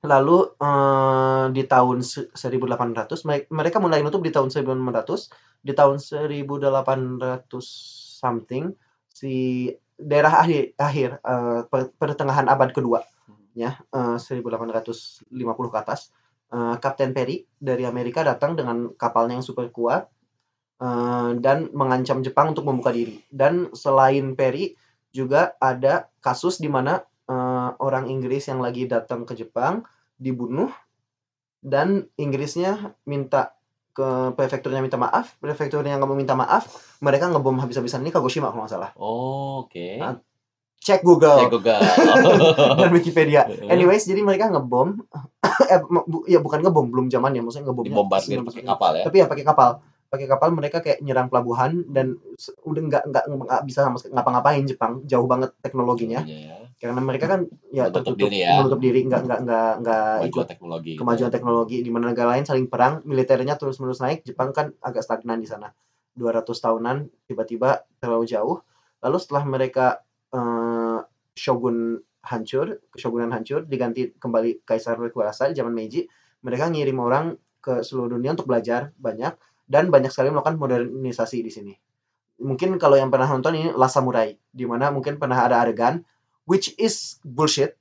Lalu 0.00 0.56
eh, 0.56 1.44
di 1.52 1.62
tahun 1.68 2.00
se- 2.00 2.32
1800 2.32 3.28
mere- 3.28 3.48
mereka 3.52 3.76
mulai 3.76 4.00
nutup 4.00 4.24
di 4.24 4.32
tahun 4.32 4.48
1900, 4.48 5.28
di 5.60 5.72
tahun 5.76 6.00
1800 6.00 7.60
something 8.16 8.72
si 9.12 9.68
daerah 9.96 10.44
akhir 10.44 10.76
akhir 10.76 11.24
per- 11.72 11.92
pertengahan 11.96 12.46
abad 12.52 12.70
kedua 12.72 13.00
ya 13.56 13.72
eh, 13.72 14.16
1850 14.20 15.32
ke 15.72 15.78
atas 15.80 16.12
eh, 16.52 16.76
Kapten 16.76 17.16
Perry 17.16 17.40
dari 17.56 17.88
Amerika 17.88 18.20
datang 18.20 18.52
dengan 18.52 18.92
kapalnya 18.94 19.40
yang 19.40 19.46
super 19.48 19.72
kuat 19.72 20.12
eh, 20.84 21.30
dan 21.40 21.72
mengancam 21.72 22.20
Jepang 22.20 22.52
untuk 22.52 22.68
membuka 22.68 22.92
diri. 22.92 23.24
Dan 23.32 23.72
selain 23.72 24.36
Perry 24.36 24.76
juga 25.10 25.56
ada 25.56 26.12
kasus 26.20 26.60
di 26.60 26.68
mana 26.68 27.00
eh, 27.26 27.70
orang 27.80 28.12
Inggris 28.12 28.52
yang 28.52 28.60
lagi 28.60 28.84
datang 28.84 29.24
ke 29.24 29.32
Jepang 29.32 29.88
dibunuh 30.20 30.68
dan 31.64 32.12
Inggrisnya 32.20 32.94
minta 33.08 33.55
ke 33.96 34.36
prefekturnya 34.36 34.84
minta 34.84 35.00
maaf, 35.00 35.40
prefekturnya 35.40 35.96
nggak 35.96 36.08
mau 36.08 36.18
minta 36.18 36.36
maaf, 36.36 36.68
mereka 37.00 37.32
ngebom 37.32 37.56
habis-habisan 37.56 38.04
ini 38.04 38.12
Kagoshima 38.12 38.52
kalau 38.52 38.68
nggak 38.68 38.74
salah. 38.76 38.90
Oh, 39.00 39.64
oke. 39.64 39.88
Ah, 39.96 40.20
Cek 40.76 41.00
Google 41.00 41.48
Ya 41.48 41.48
Google. 41.48 41.80
dan 42.84 42.90
Wikipedia. 42.92 43.42
Anyways, 43.72 44.04
jadi 44.04 44.20
mereka 44.20 44.52
ngebom, 44.52 45.00
eh, 45.72 45.80
bu- 45.80 46.28
ya 46.28 46.44
bukan 46.44 46.60
ngebom, 46.60 46.92
belum 46.92 47.06
zamannya, 47.08 47.40
maksudnya 47.40 47.72
ngebomnya. 47.72 47.96
Dibombardir 47.96 48.38
pakai 48.44 48.62
kapal 48.62 48.92
ya. 49.00 49.04
Tapi 49.08 49.16
ya 49.16 49.26
pakai 49.26 49.44
kapal, 49.48 49.68
pakai 50.12 50.26
kapal 50.28 50.48
mereka 50.52 50.78
kayak 50.84 51.00
nyerang 51.00 51.32
pelabuhan 51.32 51.82
dan 51.88 52.20
udah 52.68 52.82
nggak 52.86 53.02
nggak 53.08 53.24
nggak 53.26 53.60
bisa 53.64 53.80
sama 53.82 53.96
ngapa-ngapain 53.98 54.62
Jepang, 54.68 55.00
jauh 55.08 55.24
banget 55.24 55.56
teknologinya, 55.64 56.22
Iya, 56.22 56.65
karena 56.76 57.00
mereka 57.00 57.26
kan 57.26 57.40
ya 57.72 57.88
Menutup 57.88 58.04
tertutup, 58.04 58.28
diri 58.28 58.38
ya. 58.44 58.52
menutup 58.60 58.80
diri, 58.84 59.00
nggak 59.08 59.22
nggak 59.24 59.40
nggak 59.48 59.70
nggak 59.80 60.06
ikut 60.28 60.44
Kemajuan 60.44 60.48
teknologi. 60.48 60.92
kemajuan 61.00 61.32
teknologi 61.32 61.76
di 61.80 61.90
mana 61.92 62.12
negara 62.12 62.36
lain 62.36 62.44
saling 62.44 62.68
perang, 62.68 63.00
militernya 63.08 63.56
terus-menerus 63.56 64.00
naik, 64.04 64.24
Jepang 64.28 64.52
kan 64.52 64.72
agak 64.84 65.02
stagnan 65.04 65.40
di 65.40 65.48
sana. 65.48 65.72
200 66.16 66.44
tahunan 66.48 66.96
tiba-tiba 67.28 67.84
terlalu 68.00 68.24
jauh. 68.28 68.56
Lalu 69.04 69.16
setelah 69.20 69.44
mereka 69.48 69.86
eh, 70.32 70.98
shogun 71.36 72.00
hancur, 72.26 72.80
keshogunan 72.92 73.30
hancur, 73.32 73.64
diganti 73.64 74.12
kembali 74.16 74.66
kaisar 74.66 74.98
berkuasa 74.98 75.48
di 75.52 75.54
zaman 75.56 75.72
Meiji, 75.72 76.04
mereka 76.42 76.68
ngirim 76.68 76.98
orang 76.98 77.36
ke 77.62 77.82
seluruh 77.86 78.16
dunia 78.18 78.34
untuk 78.34 78.46
belajar 78.50 78.90
banyak 78.98 79.32
dan 79.66 79.90
banyak 79.90 80.10
sekali 80.10 80.30
melakukan 80.30 80.58
modernisasi 80.58 81.38
di 81.42 81.50
sini. 81.50 81.74
Mungkin 82.42 82.76
kalau 82.76 83.00
yang 83.00 83.08
pernah 83.08 83.26
nonton 83.30 83.56
ini 83.56 83.68
Last 83.72 83.96
Samurai, 83.96 84.34
di 84.52 84.64
mana 84.68 84.92
mungkin 84.92 85.16
pernah 85.16 85.40
ada 85.46 85.62
adegan 85.64 86.04
which 86.46 86.72
is 86.78 87.18
bullshit 87.26 87.76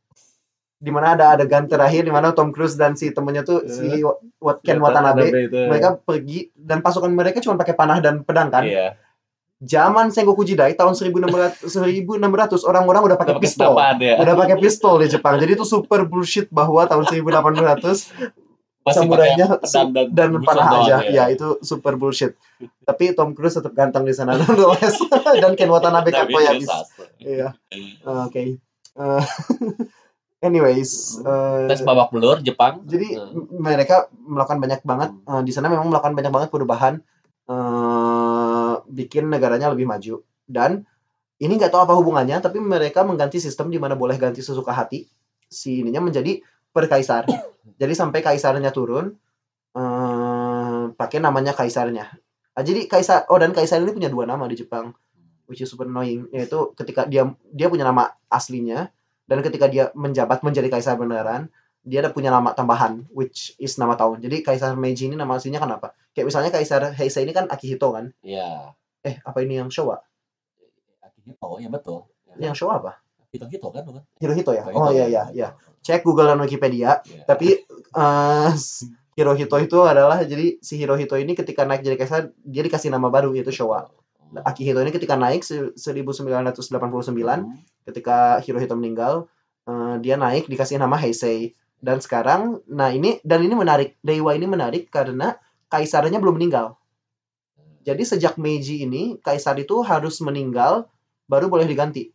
di 0.76 0.92
mana 0.92 1.16
ada 1.16 1.34
adegan 1.34 1.66
terakhir 1.66 2.04
di 2.04 2.12
mana 2.12 2.36
Tom 2.36 2.52
Cruise 2.52 2.76
dan 2.76 3.00
si 3.00 3.10
temennya 3.10 3.48
tuh 3.48 3.64
si 3.66 4.04
Wat 4.38 4.60
Ken 4.62 4.78
Watanabe 4.84 5.50
mereka 5.50 5.96
pergi 5.98 6.52
dan 6.54 6.84
pasukan 6.84 7.10
mereka 7.10 7.40
cuma 7.40 7.56
pakai 7.56 7.74
panah 7.74 8.04
dan 8.04 8.22
pedang 8.28 8.52
kan. 8.52 8.68
Iya. 8.68 9.00
Zaman 9.64 10.12
Sengoku 10.12 10.44
Jidai 10.44 10.76
tahun 10.76 10.94
1600 10.94 11.64
1600 11.64 12.60
orang-orang 12.70 13.02
udah 13.08 13.18
pakai 13.18 13.40
pistol. 13.40 13.74
ya. 14.04 14.20
Udah 14.20 14.36
pakai 14.36 14.60
pistol 14.60 15.00
di 15.00 15.08
Jepang. 15.08 15.40
Jadi 15.40 15.56
itu 15.56 15.64
super 15.64 16.04
bullshit 16.04 16.52
bahwa 16.52 16.84
tahun 16.86 17.08
1800 17.08 17.82
Masih 17.82 18.45
samurainya 18.86 19.48
dan, 19.64 20.14
dan 20.14 20.30
panah 20.40 20.68
aja. 20.80 20.96
Ya 21.08 21.26
itu 21.28 21.58
super 21.62 21.96
bullshit. 21.96 22.38
Tapi 22.84 23.14
Tom 23.14 23.34
Cruise 23.34 23.58
tetap 23.58 23.74
ganteng 23.74 24.04
di 24.04 24.14
sana 24.14 24.36
nonetheless. 24.40 25.02
dan 25.36 25.54
Ken 25.54 25.70
Watanabe 25.70 26.14
dia 26.14 26.22
habis. 26.22 26.68
sastra. 26.68 27.10
Iya. 27.18 27.58
Oke. 28.06 28.62
Eh, 28.96 29.24
anyways, 30.46 31.18
eh, 31.20 31.66
Tes 31.66 31.82
babak 31.82 32.12
belur 32.12 32.38
Jepang. 32.40 32.86
Jadi 32.86 33.18
Hmm. 33.18 33.50
mereka 33.56 34.06
melakukan 34.14 34.60
banyak 34.60 34.82
banget 34.82 35.10
eh, 35.16 35.42
di 35.42 35.52
sana 35.52 35.66
memang 35.66 35.90
melakukan 35.90 36.14
banyak 36.14 36.32
banget 36.32 36.50
perubahan 36.50 36.96
eh 37.46 38.76
bikin 38.86 39.30
negaranya 39.30 39.70
lebih 39.70 39.86
maju 39.86 40.18
dan 40.46 40.82
ini 41.38 41.54
nggak 41.54 41.70
tahu 41.70 41.86
apa 41.86 41.94
hubungannya 41.94 42.42
tapi 42.42 42.58
mereka 42.58 43.06
mengganti 43.06 43.38
sistem 43.38 43.70
di 43.70 43.78
mana 43.78 43.94
boleh 43.94 44.18
ganti 44.18 44.42
sesuka 44.42 44.74
hati 44.74 45.06
si 45.46 45.86
ininya 45.86 46.02
menjadi 46.02 46.42
perkaisar. 46.76 47.24
Jadi 47.80 47.94
sampai 47.96 48.20
kaisarnya 48.20 48.76
turun 48.76 49.16
eh 49.76 50.84
pakai 50.92 51.24
namanya 51.24 51.56
kaisarnya. 51.56 52.12
Ah, 52.56 52.64
jadi 52.64 52.88
kaisar 52.92 53.28
oh 53.32 53.40
dan 53.40 53.56
kaisar 53.56 53.80
ini 53.84 53.92
punya 53.96 54.12
dua 54.12 54.28
nama 54.28 54.44
di 54.48 54.60
Jepang 54.60 54.92
which 55.48 55.64
is 55.64 55.72
super 55.72 55.88
annoying 55.88 56.28
yaitu 56.36 56.72
ketika 56.76 57.08
dia 57.08 57.28
dia 57.52 57.68
punya 57.68 57.84
nama 57.88 58.16
aslinya 58.32 58.92
dan 59.28 59.40
ketika 59.44 59.68
dia 59.68 59.92
menjabat 59.96 60.44
menjadi 60.44 60.72
kaisar 60.72 60.96
beneran 60.96 61.52
dia 61.86 62.02
ada 62.02 62.10
punya 62.10 62.34
nama 62.34 62.52
tambahan 62.58 63.06
which 63.14 63.54
is 63.62 63.78
nama 63.78 63.94
tahun. 63.94 64.18
Jadi 64.26 64.42
Kaisar 64.42 64.74
Meiji 64.74 65.06
ini 65.06 65.14
nama 65.14 65.38
aslinya 65.38 65.62
kan 65.62 65.70
apa? 65.70 65.94
Kayak 66.18 66.34
misalnya 66.34 66.50
Kaisar 66.50 66.82
Heisei 66.98 67.30
ini 67.30 67.32
kan 67.32 67.46
Akihito 67.46 67.94
kan? 67.94 68.10
Iya. 68.26 68.74
Eh, 69.06 69.22
apa 69.22 69.46
ini 69.46 69.62
yang 69.62 69.70
Showa? 69.70 70.02
Akihito, 71.06 71.62
ya 71.62 71.70
betul. 71.70 72.10
Yang 72.42 72.66
Showa 72.66 72.82
apa? 72.82 72.92
Hito-hito 73.30 73.70
kan 73.70 73.86
bukan? 73.86 74.02
Hirohito 74.18 74.52
ya? 74.58 74.66
Hirohito, 74.66 74.82
Oh 74.82 74.90
iya 74.90 75.06
ya. 75.06 75.08
iya 75.08 75.24
iya. 75.30 75.50
Cek 75.86 76.02
Google 76.02 76.34
dan 76.34 76.42
Wikipedia. 76.42 77.06
Iya. 77.06 77.24
Tapi 77.30 77.62
eh 77.70 78.50
Hirohito 79.16 79.56
itu 79.62 79.80
adalah 79.80 80.20
jadi 80.26 80.60
si 80.60 80.76
Hirohito 80.76 81.16
ini 81.16 81.38
ketika 81.38 81.64
naik 81.64 81.86
jadi 81.86 81.96
kaisar 81.96 82.36
dia 82.44 82.66
dikasih 82.66 82.90
nama 82.92 83.08
baru 83.08 83.32
yaitu 83.32 83.54
Showa. 83.54 83.88
Oh. 83.88 84.42
Akihito 84.44 84.82
ini 84.82 84.92
ketika 84.92 85.16
naik 85.16 85.46
se- 85.46 85.72
1989 85.78 87.46
Hmm. 87.46 87.56
ketika 87.86 88.42
Hirohito 88.44 88.76
meninggal 88.76 89.30
eh, 89.64 89.96
dia 90.02 90.18
naik 90.18 90.50
dikasih 90.50 90.76
nama 90.76 90.98
Heisei 90.98 91.54
dan 91.80 92.02
sekarang 92.02 92.60
nah 92.68 92.90
ini 92.90 93.22
dan 93.24 93.46
ini 93.46 93.54
menarik 93.54 93.96
Dewa 94.02 94.34
ini 94.36 94.50
menarik 94.50 94.90
karena 94.90 95.38
kaisarnya 95.70 96.18
belum 96.20 96.36
meninggal 96.36 96.76
jadi 97.86 98.02
sejak 98.02 98.36
Meiji 98.36 98.84
ini 98.84 99.22
kaisar 99.22 99.56
itu 99.62 99.80
harus 99.86 100.18
meninggal 100.20 100.90
baru 101.26 101.48
boleh 101.48 101.70
diganti 101.70 102.10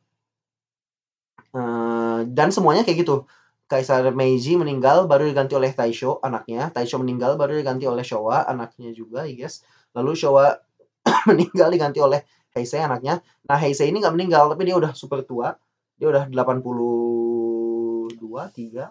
Eh, 1.50 2.20
dan 2.30 2.54
semuanya 2.54 2.86
kayak 2.86 3.02
gitu 3.02 3.26
Kaisar 3.70 4.02
Meiji 4.10 4.58
meninggal 4.58 5.06
baru 5.06 5.30
diganti 5.30 5.54
oleh 5.54 5.70
Taisho 5.70 6.18
anaknya. 6.26 6.74
Taisho 6.74 6.98
meninggal 6.98 7.38
baru 7.38 7.54
diganti 7.54 7.86
oleh 7.86 8.02
Showa 8.02 8.42
anaknya 8.50 8.90
juga 8.90 9.22
I 9.30 9.38
guess. 9.38 9.62
Lalu 9.94 10.18
Showa 10.18 10.58
meninggal 11.30 11.70
diganti 11.70 12.02
oleh 12.02 12.26
Heisei 12.50 12.82
anaknya. 12.82 13.22
Nah 13.46 13.54
Heisei 13.62 13.94
ini 13.94 14.02
nggak 14.02 14.14
meninggal 14.18 14.50
tapi 14.50 14.66
dia 14.66 14.74
udah 14.74 14.90
super 14.98 15.22
tua. 15.22 15.54
Dia 15.94 16.10
udah 16.10 16.26
82 16.26 18.18
3 18.18 18.90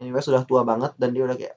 anyway 0.00 0.24
sudah 0.24 0.42
tua 0.48 0.64
banget 0.64 0.96
dan 0.96 1.12
dia 1.12 1.22
udah 1.28 1.36
kayak 1.36 1.54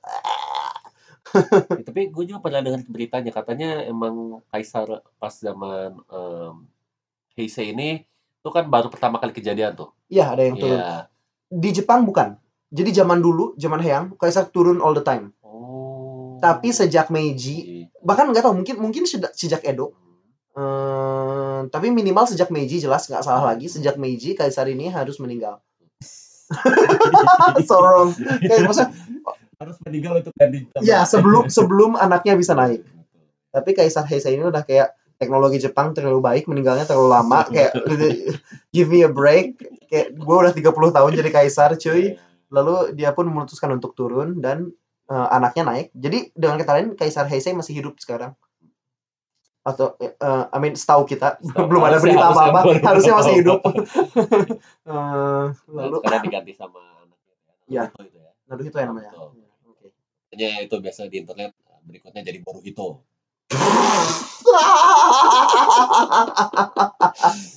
Ya, 1.34 1.82
tapi 1.90 2.14
gue 2.14 2.24
juga 2.30 2.46
pernah 2.46 2.62
dengar 2.62 2.86
beritanya. 2.86 3.34
Katanya 3.34 3.82
emang 3.90 4.46
kaisar 4.54 5.02
pas 5.18 5.34
zaman 5.34 5.98
em, 6.14 6.56
Heisei 7.34 7.74
ini 7.74 8.06
itu 8.44 8.50
kan 8.54 8.70
baru 8.70 8.94
pertama 8.94 9.18
kali 9.18 9.34
kejadian 9.34 9.74
tuh. 9.74 9.90
iya 10.12 10.30
ada 10.30 10.46
yang 10.46 10.60
turun. 10.62 10.78
Iya. 10.78 11.10
Di 11.54 11.70
Jepang 11.70 12.06
bukan. 12.08 12.34
Jadi 12.74 12.90
zaman 12.90 13.22
dulu 13.22 13.54
zaman 13.54 13.78
Heian 13.78 14.04
kaisar 14.18 14.50
turun 14.50 14.82
all 14.82 14.98
the 14.98 15.06
time. 15.06 15.30
Oh. 15.46 16.42
tapi 16.44 16.76
sejak 16.76 17.08
Meiji 17.08 17.56
Iya. 17.64 17.86
bahkan 18.04 18.28
nggak 18.28 18.44
tahu 18.44 18.52
mungkin 18.60 18.76
mungkin 18.76 19.04
sejak, 19.08 19.32
sejak 19.32 19.64
Edo. 19.64 19.96
Eh, 20.54 21.60
tapi 21.72 21.88
minimal 21.88 22.28
sejak 22.28 22.52
Meiji 22.52 22.84
jelas 22.84 23.08
nggak 23.08 23.24
salah 23.24 23.56
lagi. 23.56 23.72
Sejak 23.72 23.96
Meiji 23.96 24.36
kaisar 24.36 24.68
ini 24.68 24.92
harus 24.92 25.22
meninggal. 25.24 25.64
So 27.70 27.80
wrong 27.80 28.12
kayak 28.50 28.68
maksudnya 28.68 28.92
harus 29.58 29.78
meninggal 29.88 30.20
untuk 30.20 30.36
ganti 30.36 30.68
ya 30.84 31.08
sebelum 31.08 31.48
sebelum 31.48 31.96
anaknya 31.96 32.36
bisa 32.36 32.52
naik. 32.54 32.84
Tapi 33.54 33.70
kaisar 33.72 34.04
Heisei 34.04 34.36
ini 34.36 34.44
udah 34.44 34.66
kayak 34.66 34.92
teknologi 35.16 35.58
Jepang 35.58 35.92
terlalu 35.92 36.20
baik 36.20 36.46
meninggalnya 36.46 36.84
terlalu 36.84 37.10
lama 37.10 37.46
kayak 37.46 37.72
give 38.76 38.88
me 38.88 39.02
a 39.02 39.10
break 39.10 39.56
kayak 39.88 40.12
gue 40.12 40.36
udah 40.38 40.52
30 40.52 40.64
tahun 40.92 41.12
jadi 41.14 41.30
kaisar 41.30 41.76
cuy 41.76 42.18
lalu 42.50 42.94
dia 42.94 43.12
pun 43.12 43.26
memutuskan 43.26 43.72
untuk 43.72 43.94
turun 43.94 44.38
dan 44.38 44.70
eh, 45.08 45.28
anaknya 45.30 45.64
naik 45.64 45.88
jadi 45.92 46.30
dengan 46.32 46.58
kata 46.58 46.72
lain 46.74 46.88
kaisar 46.94 47.26
Heisei 47.26 47.52
masih 47.52 47.74
hidup 47.74 47.98
sekarang 47.98 48.34
atau 49.64 49.96
eh, 49.98 50.12
I 50.46 50.58
mean 50.58 50.76
setahu 50.76 51.04
kita 51.04 51.40
Setahu- 51.40 51.68
belum 51.72 51.84
ada 51.84 51.98
berita 51.98 52.26
apa 52.28 52.42
apa 52.46 52.60
harusnya- 52.62 52.84
harusnya 52.86 53.14
masih 53.16 53.34
hidup 53.40 53.60
Eh, 54.84 55.46
Lalu 55.72 55.96
sekarang 55.98 56.24
diganti 56.28 56.52
sama 56.52 56.84
anaknya. 57.00 57.34
Iya. 57.72 57.84
Naruto 57.88 58.04
itu 58.04 58.18
ya. 58.20 58.32
Naruhito 58.46 58.78
ya 58.78 58.86
namanya. 58.86 59.12
Oke. 59.16 59.88
Makanya 60.28 60.50
itu 60.60 60.76
biasa 60.76 61.08
di 61.08 61.18
internet 61.18 61.56
berikutnya 61.82 62.22
jadi 62.22 62.40
Boruhito. 62.44 63.00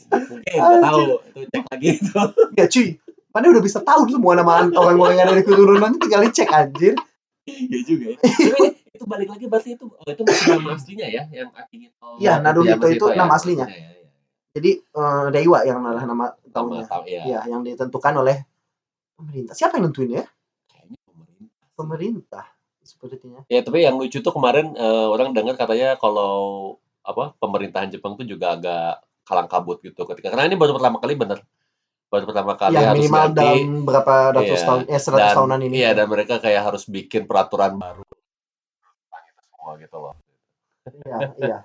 Mungkin 0.07 0.57
nggak 0.57 0.81
tahu 0.83 1.03
itu 1.35 1.41
cek 1.53 1.65
lagi 1.69 1.89
itu. 1.99 2.21
ya 2.57 2.65
cuy 2.71 2.89
mana 3.37 3.53
udah 3.53 3.63
bisa 3.65 3.79
tahu 3.85 4.09
semua 4.09 4.33
nama 4.33 4.65
orang-orang 4.65 5.21
yang 5.21 5.29
ada 5.29 5.37
di 5.37 5.45
keturunan 5.45 5.93
tinggal 6.01 6.25
dicek 6.25 6.49
anjir 6.49 6.97
Iya 7.47 7.79
juga 7.87 8.07
ya. 8.11 8.19
Tapi 8.27 8.67
itu 8.91 9.05
balik 9.07 9.29
lagi 9.31 9.45
berarti 9.47 9.71
itu 9.79 9.87
oh, 9.87 10.09
itu 10.11 10.23
masih 10.27 10.47
nama 10.59 10.75
aslinya 10.75 11.07
ya 11.07 11.23
yang 11.31 11.51
Akihito. 11.55 12.19
Iya, 12.19 12.43
Naruhito 12.43 12.83
masih 12.83 12.97
itu 12.99 13.07
ya, 13.07 13.15
nama 13.15 13.33
aslinya. 13.39 13.67
ya, 13.71 13.79
ya. 13.79 14.11
Jadi 14.59 14.71
uh, 14.99 15.27
Dewa 15.31 15.59
yang 15.63 15.79
adalah 15.85 16.05
nama 16.11 16.27
tahunnya. 16.51 16.91
tahu 16.91 17.05
ya. 17.07 17.23
Ya, 17.23 17.41
yang 17.47 17.63
ditentukan 17.63 18.15
oleh 18.19 18.43
pemerintah. 19.15 19.55
Siapa 19.55 19.79
yang 19.79 19.93
nentuin 19.93 20.11
ya? 20.11 20.25
Kayaknya 20.67 20.99
pemerintah. 21.07 21.67
Pemerintah 21.79 22.45
sepertinya. 22.87 23.43
Ya, 23.51 23.61
tapi 23.67 23.83
yang 23.83 23.99
lucu 23.99 24.23
tuh 24.23 24.31
kemarin 24.33 24.73
eh, 24.79 25.07
orang 25.11 25.35
dengar 25.35 25.59
katanya 25.59 25.99
kalau 25.99 26.77
apa 27.03 27.35
pemerintahan 27.39 27.91
Jepang 27.91 28.15
tuh 28.15 28.27
juga 28.27 28.55
agak 28.55 29.03
kalang 29.27 29.51
kabut 29.51 29.83
gitu 29.83 30.07
ketika 30.07 30.31
karena 30.31 30.47
ini 30.47 30.55
baru 30.59 30.75
pertama 30.79 31.03
kali 31.03 31.15
bener 31.19 31.43
baru 32.07 32.25
pertama 32.31 32.55
kali 32.55 32.79
Ya 32.79 32.95
harus 32.95 33.03
minimal 33.03 33.27
ganti 33.35 33.39
dalam 33.43 33.83
berapa 33.83 34.13
ratus 34.39 34.59
Iya. 34.63 34.67
tahun, 34.71 34.83
eh 34.87 35.01
seratus 35.03 35.31
tahunan 35.35 35.61
ini. 35.67 35.75
iya 35.83 35.91
dan 35.95 36.07
mereka 36.07 36.39
kayak 36.39 36.63
harus 36.63 36.87
bikin 36.87 37.27
peraturan 37.27 37.79
baru 37.79 38.07
semua 39.43 39.83
gitu 39.83 39.97
loh. 39.99 40.15
Iya, 40.87 41.19
iya. 41.43 41.59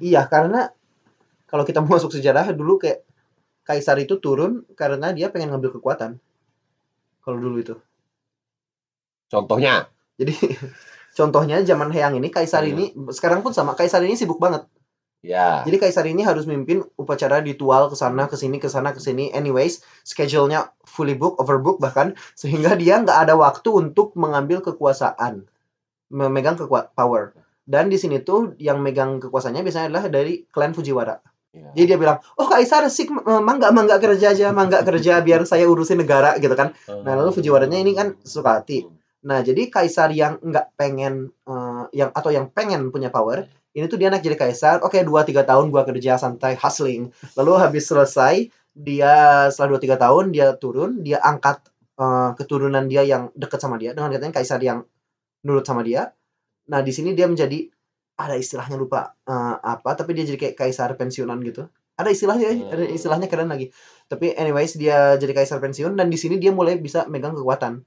Iya, 0.00 0.22
karena 0.32 0.72
kalau 1.44 1.68
kita 1.68 1.84
mau 1.84 2.00
masuk 2.00 2.16
sejarah 2.16 2.48
dulu 2.56 2.80
kayak 2.80 3.04
kaisar 3.68 4.00
itu 4.00 4.16
turun 4.16 4.64
karena 4.72 5.12
dia 5.12 5.28
pengen 5.28 5.52
ngambil 5.52 5.76
kekuatan. 5.76 6.16
Kalau 7.20 7.36
dulu 7.36 7.60
itu. 7.60 7.76
Contohnya, 9.28 9.90
Jadi 10.16 10.32
contohnya 11.18 11.60
zaman 11.64 11.92
Heian 11.92 12.16
ini 12.16 12.28
kaisar 12.32 12.64
Hmm. 12.64 12.72
ini 12.72 12.84
sekarang 13.12 13.40
pun 13.44 13.52
sama 13.52 13.76
kaisar 13.76 14.00
ini 14.04 14.16
sibuk 14.16 14.40
banget. 14.40 14.64
ya 15.26 15.66
Jadi 15.66 15.76
kaisar 15.82 16.06
ini 16.06 16.22
harus 16.22 16.46
mimpin 16.46 16.84
upacara 16.94 17.42
ritual 17.42 17.90
ke 17.90 17.96
sana 17.98 18.30
ke 18.30 18.36
sini 18.38 18.62
ke 18.62 18.68
sana 18.70 18.94
ke 18.94 19.00
sini 19.02 19.32
anyways, 19.34 19.82
schedule-nya 20.06 20.70
fully 20.86 21.18
book, 21.18 21.40
overbook 21.42 21.82
bahkan 21.82 22.14
sehingga 22.40 22.78
dia 22.78 23.00
nggak 23.02 23.26
ada 23.26 23.34
waktu 23.34 23.68
untuk 23.74 24.14
mengambil 24.14 24.62
kekuasaan. 24.62 25.44
Memegang 26.06 26.54
kekuat 26.54 26.94
power. 26.94 27.34
Dan 27.66 27.90
di 27.90 27.98
sini 27.98 28.22
tuh 28.22 28.54
yang 28.62 28.78
megang 28.78 29.18
kekuasaannya 29.18 29.66
biasanya 29.66 29.86
adalah 29.90 30.04
dari 30.06 30.46
klan 30.46 30.70
Fujiwara. 30.70 31.18
ya. 31.50 31.74
Jadi 31.74 31.86
dia 31.90 31.98
bilang, 31.98 32.22
"Oh, 32.38 32.46
kaisar 32.46 32.86
sik 32.86 33.10
eh, 33.10 33.42
mangga 33.42 33.74
mangga 33.74 33.98
kerja 33.98 34.30
aja, 34.30 34.54
mangga 34.54 34.86
kerja 34.86 35.18
biar 35.18 35.42
saya 35.42 35.66
urusin 35.66 35.98
negara." 35.98 36.38
gitu 36.38 36.54
kan. 36.54 36.70
Nah, 36.86 37.18
lalu 37.18 37.34
Fujiwaranya 37.34 37.82
ini 37.82 37.98
kan 37.98 38.14
suka 38.22 38.62
hati. 38.62 38.86
Nah, 39.24 39.40
jadi 39.40 39.72
kaisar 39.72 40.12
yang 40.12 40.38
nggak 40.44 40.76
pengen 40.76 41.32
eh, 41.48 41.84
yang 41.96 42.10
atau 42.12 42.30
yang 42.34 42.52
pengen 42.52 42.92
punya 42.92 43.08
power, 43.08 43.48
ini 43.76 43.88
tuh 43.88 43.96
dia 44.00 44.08
naik 44.12 44.24
jadi 44.24 44.36
kaisar. 44.36 44.84
Oke, 44.84 45.00
2 45.04 45.24
3 45.24 45.44
tahun 45.48 45.72
gua 45.72 45.84
kerja 45.88 46.16
santai 46.20 46.56
hustling. 46.56 47.12
Lalu 47.36 47.52
habis 47.60 47.88
selesai, 47.88 48.48
dia 48.76 49.46
setelah 49.52 49.76
2 49.80 49.84
3 49.84 49.96
tahun 49.96 50.24
dia 50.32 50.56
turun, 50.60 51.00
dia 51.04 51.18
angkat 51.24 51.64
eh, 52.00 52.30
keturunan 52.38 52.84
dia 52.88 53.02
yang 53.04 53.32
dekat 53.36 53.60
sama 53.60 53.76
dia 53.80 53.96
dengan 53.96 54.12
katanya 54.12 54.34
kaisar 54.36 54.60
yang 54.60 54.84
nurut 55.46 55.64
sama 55.66 55.82
dia. 55.86 56.12
Nah, 56.70 56.80
di 56.82 56.92
sini 56.94 57.14
dia 57.16 57.26
menjadi 57.30 57.66
ada 58.16 58.34
istilahnya 58.38 58.76
lupa 58.80 59.16
eh, 59.28 59.56
apa, 59.60 59.90
tapi 59.98 60.16
dia 60.16 60.24
jadi 60.28 60.38
kayak 60.50 60.56
kaisar 60.60 60.90
pensiunan 60.96 61.38
gitu. 61.44 61.68
Ada 61.96 62.12
istilahnya, 62.12 62.48
ada 62.72 62.84
istilahnya 62.92 63.28
keren 63.28 63.48
lagi. 63.48 63.72
Tapi 64.08 64.36
anyways 64.36 64.76
dia 64.76 65.16
jadi 65.16 65.32
kaisar 65.32 65.58
pensiun 65.64 65.96
dan 65.96 66.12
di 66.12 66.18
sini 66.20 66.36
dia 66.36 66.52
mulai 66.52 66.76
bisa 66.76 67.08
megang 67.08 67.32
kekuatan. 67.32 67.80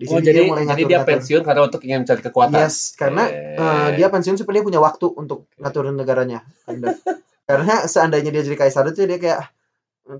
Di 0.00 0.08
oh, 0.08 0.16
sini 0.16 0.24
jadi 0.24 0.38
dia 0.40 0.48
mulai 0.48 0.64
jadi 0.64 0.82
dia 0.88 1.00
pensiun 1.04 1.42
karena 1.44 1.60
untuk 1.68 1.84
ingin 1.84 2.08
mencari 2.08 2.22
kekuatan. 2.24 2.56
Yes, 2.56 2.96
karena 2.96 3.28
eh, 3.28 3.88
dia 4.00 4.08
pensiun 4.08 4.40
supaya 4.40 4.56
dia 4.56 4.64
punya 4.64 4.80
waktu 4.80 5.12
untuk 5.12 5.52
ngaturin 5.60 5.92
negaranya. 5.92 6.40
karena 7.50 7.84
seandainya 7.84 8.32
dia 8.32 8.40
jadi 8.40 8.56
kaisar 8.56 8.88
itu 8.88 9.04
dia 9.04 9.20
kayak 9.20 9.52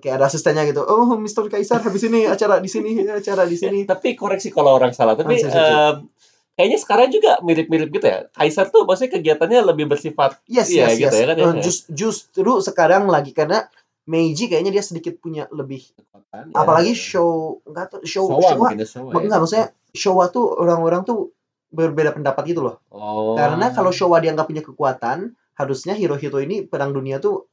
kayak 0.04 0.20
ada 0.20 0.28
asistennya 0.28 0.68
gitu. 0.68 0.84
Oh, 0.84 1.16
Mr. 1.16 1.48
Kaisar 1.48 1.80
habis 1.80 2.04
ini 2.04 2.28
acara 2.28 2.60
di 2.60 2.68
sini, 2.68 3.08
acara 3.08 3.48
di 3.48 3.56
sini. 3.56 3.82
Eh, 3.82 3.88
tapi 3.88 4.12
koreksi 4.12 4.52
kalau 4.52 4.76
orang 4.76 4.92
salah. 4.92 5.16
Tapi 5.16 5.40
em, 5.42 6.06
kayaknya 6.54 6.78
sekarang 6.78 7.08
juga 7.08 7.40
mirip-mirip 7.40 7.88
gitu 7.88 8.06
ya. 8.06 8.28
Kaisar 8.36 8.68
tuh 8.68 8.84
maksudnya 8.84 9.16
kegiatannya 9.16 9.64
lebih 9.64 9.88
bersifat 9.88 10.38
Yes, 10.44 10.68
Iya, 10.70 10.92
yes, 10.92 11.08
gitu 11.08 11.16
yes. 11.16 11.22
ya 11.24 11.26
kan, 11.32 11.36
ya. 11.40 11.44
Eh, 11.48 11.54
jus- 11.64 11.88
justru 11.88 12.52
sekarang 12.60 13.08
lagi 13.08 13.32
karena 13.32 13.66
Meiji 14.10 14.50
kayaknya 14.50 14.74
dia 14.74 14.82
sedikit 14.82 15.14
punya 15.22 15.46
lebih 15.54 15.86
kekuatan. 15.94 16.50
ya. 16.50 16.54
apalagi 16.58 16.92
show 16.98 17.62
enggak 17.62 17.86
tahu 17.94 18.02
show 18.02 18.26
Showa 18.26 18.42
Showa 18.50 18.68
ya, 18.74 18.86
Showa 18.86 19.10
ya. 19.22 19.38
maksudnya 19.38 19.66
Showa 19.94 20.24
tuh 20.34 20.46
orang-orang 20.58 21.06
tuh 21.06 21.30
berbeda 21.70 22.10
pendapat 22.18 22.42
gitu 22.50 22.66
loh. 22.66 22.82
Oh. 22.90 23.38
Karena 23.38 23.70
kalau 23.70 23.94
Showa 23.94 24.18
dia 24.18 24.34
nggak 24.34 24.50
punya 24.50 24.62
kekuatan, 24.66 25.38
harusnya 25.54 25.94
Hirohito 25.94 26.42
ini 26.42 26.66
perang 26.66 26.90
dunia 26.90 27.22
tuh 27.22 27.46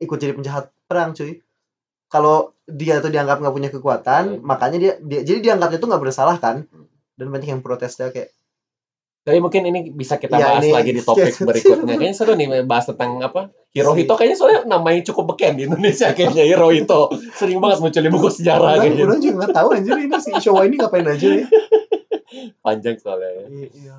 ikut 0.00 0.16
jadi 0.16 0.32
penjahat 0.32 0.72
perang, 0.88 1.12
cuy. 1.12 1.44
Kalau 2.08 2.56
dia 2.64 3.04
tuh 3.04 3.12
dianggap 3.12 3.44
nggak 3.44 3.52
punya 3.54 3.68
kekuatan, 3.68 4.40
Hmm. 4.40 4.44
makanya 4.44 4.78
dia, 4.80 4.92
dia 5.04 5.20
jadi 5.24 5.52
dianggapnya 5.52 5.76
tuh 5.76 5.88
nggak 5.92 6.02
bersalah 6.08 6.36
kan. 6.40 6.64
Dan 7.14 7.28
banyak 7.28 7.48
yang 7.52 7.60
protes 7.60 7.94
dia 7.94 8.08
kayak 8.08 8.32
Tapi 9.24 9.40
mungkin 9.40 9.64
ini 9.64 9.88
bisa 9.88 10.20
kita 10.20 10.36
Iya, 10.36 10.44
bahas 10.46 10.62
ini- 10.62 10.76
lagi 10.76 10.90
di 10.92 11.00
topik 11.00 11.32
berikutnya. 11.48 11.96
Kayaknya 11.96 12.12
seru 12.12 12.36
nih 12.36 12.48
bahas 12.62 12.84
tentang 12.84 13.24
apa? 13.24 13.48
Hirohito 13.72 14.14
kayaknya 14.14 14.36
soalnya 14.36 14.60
namanya 14.68 15.00
cukup 15.02 15.34
beken 15.34 15.56
di 15.56 15.64
Indonesia 15.64 16.12
kayaknya 16.12 16.44
Hirohito. 16.44 17.08
Sering 17.32 17.56
banget 17.58 17.80
muncul 17.80 18.02
di 18.04 18.10
buku 18.12 18.28
sejarah 18.30 18.76
orang, 18.76 18.84
kayaknya. 18.84 19.02
orang 19.02 19.18
juga 19.18 19.34
nggak 19.40 19.52
tahu 19.56 19.68
anjir 19.72 19.96
ini 19.96 20.16
si 20.20 20.30
Showa 20.38 20.62
ini 20.68 20.76
ngapain 20.76 21.08
aja 21.08 21.28
ya. 21.40 21.46
Panjang 22.64 22.96
soalnya. 23.00 23.48
Iya, 23.48 23.68
iya. 23.72 23.94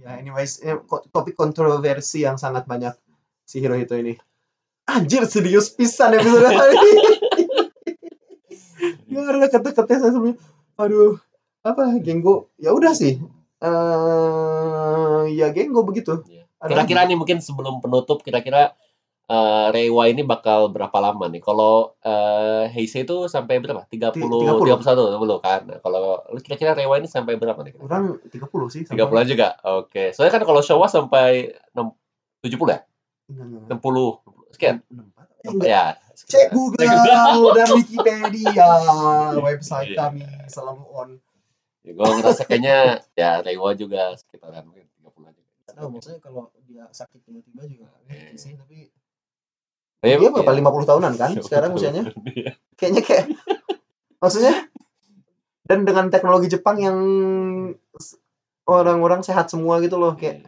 Ya, 0.00 0.10
anyways, 0.16 0.64
eh, 0.64 0.80
topik 1.12 1.36
kontroversi 1.36 2.24
yang 2.24 2.40
sangat 2.40 2.64
banyak 2.64 2.96
si 3.44 3.60
Hirohito 3.60 3.92
ini. 3.94 4.16
Anjir, 4.88 5.28
serius 5.28 5.70
pisan 5.70 6.16
episode 6.16 6.48
kali 6.56 6.74
ini. 6.74 6.92
Ya, 9.06 9.20
ada 9.28 9.46
kata-kata 9.46 9.92
saya 9.92 10.08
sebelumnya. 10.08 10.40
Aduh, 10.74 11.20
apa 11.60 12.00
Genggo? 12.00 12.48
Ya 12.56 12.72
udah 12.72 12.96
sih. 12.96 13.20
Eh, 13.60 15.22
ya 15.36 15.52
Genggo 15.52 15.84
begitu. 15.84 16.24
Iya. 16.26 16.44
Kira-kira 16.60 17.04
nih 17.04 17.16
mungkin 17.16 17.40
sebelum 17.40 17.80
penutup 17.80 18.20
kira-kira 18.20 18.72
eh, 19.30 19.66
Reiwa 19.70 20.08
ini 20.08 20.24
bakal 20.24 20.72
berapa 20.72 20.96
lama 20.96 21.28
nih? 21.28 21.40
Kalau 21.44 21.96
eh, 22.00 22.72
Heisei 22.72 23.04
itu 23.04 23.28
sampai 23.28 23.60
berapa? 23.60 23.84
30 23.86 24.16
30. 24.16 24.80
31 24.80 25.20
dulu 25.20 25.36
kan. 25.40 25.60
Nah, 25.68 25.78
kalau 25.80 26.24
lu 26.28 26.40
kira-kira 26.40 26.72
Reiwa 26.72 26.96
ini 26.96 27.08
sampai 27.08 27.36
berapa 27.36 27.60
nih? 27.60 27.76
Orang 27.80 28.16
30 28.32 28.72
sih. 28.72 28.82
30 28.88 28.96
juga. 29.28 29.56
Oke. 29.64 30.12
Soalnya 30.16 30.40
kan 30.40 30.42
kalau 30.48 30.60
Showa 30.64 30.88
sampai 30.88 31.52
6, 31.76 31.92
70 32.44 32.74
ya? 32.74 32.80
Enggak, 33.30 33.78
60 33.78 34.56
sekian. 34.56 34.76
enggak. 34.90 35.06
Enggak. 35.46 35.68
Ya. 35.68 35.84
Cek 36.20 36.52
sekitar. 36.52 36.52
Google 36.52 37.56
dan 37.56 37.68
Wikipedia. 37.72 38.68
Website 39.48 39.96
Iya. 39.96 39.98
kami 40.10 40.22
selalu 40.52 40.84
on. 40.92 41.10
Ya, 41.80 41.96
gue 41.96 42.04
ngerasa 42.04 42.44
kayaknya 42.44 43.00
ya 43.16 43.40
Reiwa 43.40 43.72
juga 43.72 44.12
sekitaran 44.20 44.68
mungkin 44.68 44.84
30 45.00 45.30
aja. 45.32 45.40
Nggak 45.40 45.74
tahu 45.80 45.88
maksudnya 45.96 46.20
kalau 46.20 46.42
dia 46.68 46.84
sakit 46.92 47.20
tiba-tiba 47.24 47.62
juga 47.64 47.86
ngerti 48.04 48.36
sih 48.36 48.52
tapi 48.54 48.92
Tapi, 50.00 50.16
dia 50.16 50.30
berapa 50.32 50.52
ya. 50.52 50.58
50 50.60 50.90
tahunan 50.92 51.12
kan 51.16 51.30
sekarang 51.40 51.70
usianya 51.76 52.04
Iya. 52.36 52.52
kayaknya 52.76 53.02
kayak 53.04 53.26
maksudnya 54.20 54.54
dan 55.68 55.84
dengan 55.88 56.08
teknologi 56.12 56.48
Jepang 56.52 56.76
yang 56.80 56.98
orang-orang 58.68 59.20
sehat 59.24 59.48
semua 59.48 59.80
gitu 59.80 59.96
loh 59.96 60.16
kayak 60.20 60.46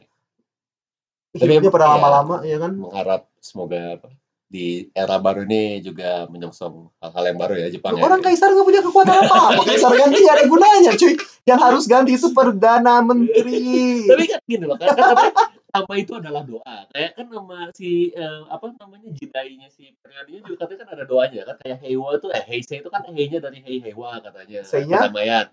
Tapi, 1.32 1.48
hidupnya 1.48 1.72
pada 1.72 1.86
iya. 1.88 1.92
lama-lama 1.96 2.36
ya 2.44 2.56
kan 2.60 2.72
mengharap 2.76 3.22
semoga 3.40 3.96
apa, 3.96 4.08
di 4.52 4.84
era 4.92 5.16
baru 5.16 5.48
ini 5.48 5.80
juga 5.80 6.28
menyongsong 6.28 6.92
hal-hal 7.00 7.24
yang 7.24 7.38
baru 7.40 7.56
ya 7.56 7.72
Jepang 7.72 7.96
ya. 7.96 8.04
orang 8.04 8.20
kaisar 8.20 8.52
nggak 8.52 8.68
punya 8.68 8.84
kekuatan 8.84 9.16
apa 9.24 9.56
apa 9.56 9.62
kaisar 9.72 9.96
ganti 9.96 10.20
nggak 10.20 10.36
ada 10.36 10.44
gunanya 10.44 10.92
cuy 10.92 11.16
yang 11.48 11.56
harus 11.56 11.88
ganti 11.88 12.20
itu 12.20 12.28
perdana 12.36 13.00
menteri 13.00 14.04
Tapi 14.12 14.28
kan 14.28 14.44
gini 14.44 14.68
loh, 14.68 14.76
kan, 14.76 14.92
kan 14.92 15.16
apa, 15.16 15.56
nama 15.72 15.94
itu 15.96 16.12
adalah 16.20 16.44
doa. 16.44 16.84
Kayak 16.92 17.16
kan 17.16 17.32
nama 17.32 17.72
si 17.72 18.12
eh, 18.12 18.42
apa 18.52 18.76
namanya 18.76 19.08
jidainya 19.16 19.72
si 19.72 19.96
periodinya 20.04 20.44
juga 20.44 20.68
katanya 20.68 20.84
kan 20.84 20.88
ada 20.92 21.04
doanya 21.08 21.48
kan 21.48 21.56
kayak 21.64 21.80
Heiwa 21.80 22.20
itu 22.20 22.28
eh 22.28 22.44
Heisei 22.44 22.84
itu 22.84 22.92
kan 22.92 23.00
Hei-nya 23.08 23.40
dari 23.40 23.64
Hei 23.64 23.80
Heiwa 23.80 24.20
katanya. 24.20 24.60
Sei-nya? 24.68 25.08
Perdamaian. 25.08 25.48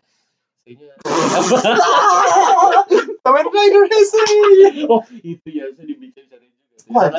Sei-nya 0.67 0.91
Kamen 3.23 3.47
Rider 3.47 3.83
Heisei 3.87 4.83
Oh, 4.91 5.07
itu 5.23 5.47
ya, 5.47 5.71
saya 5.71 5.87
dibikin 5.87 6.27
juga. 6.27 6.43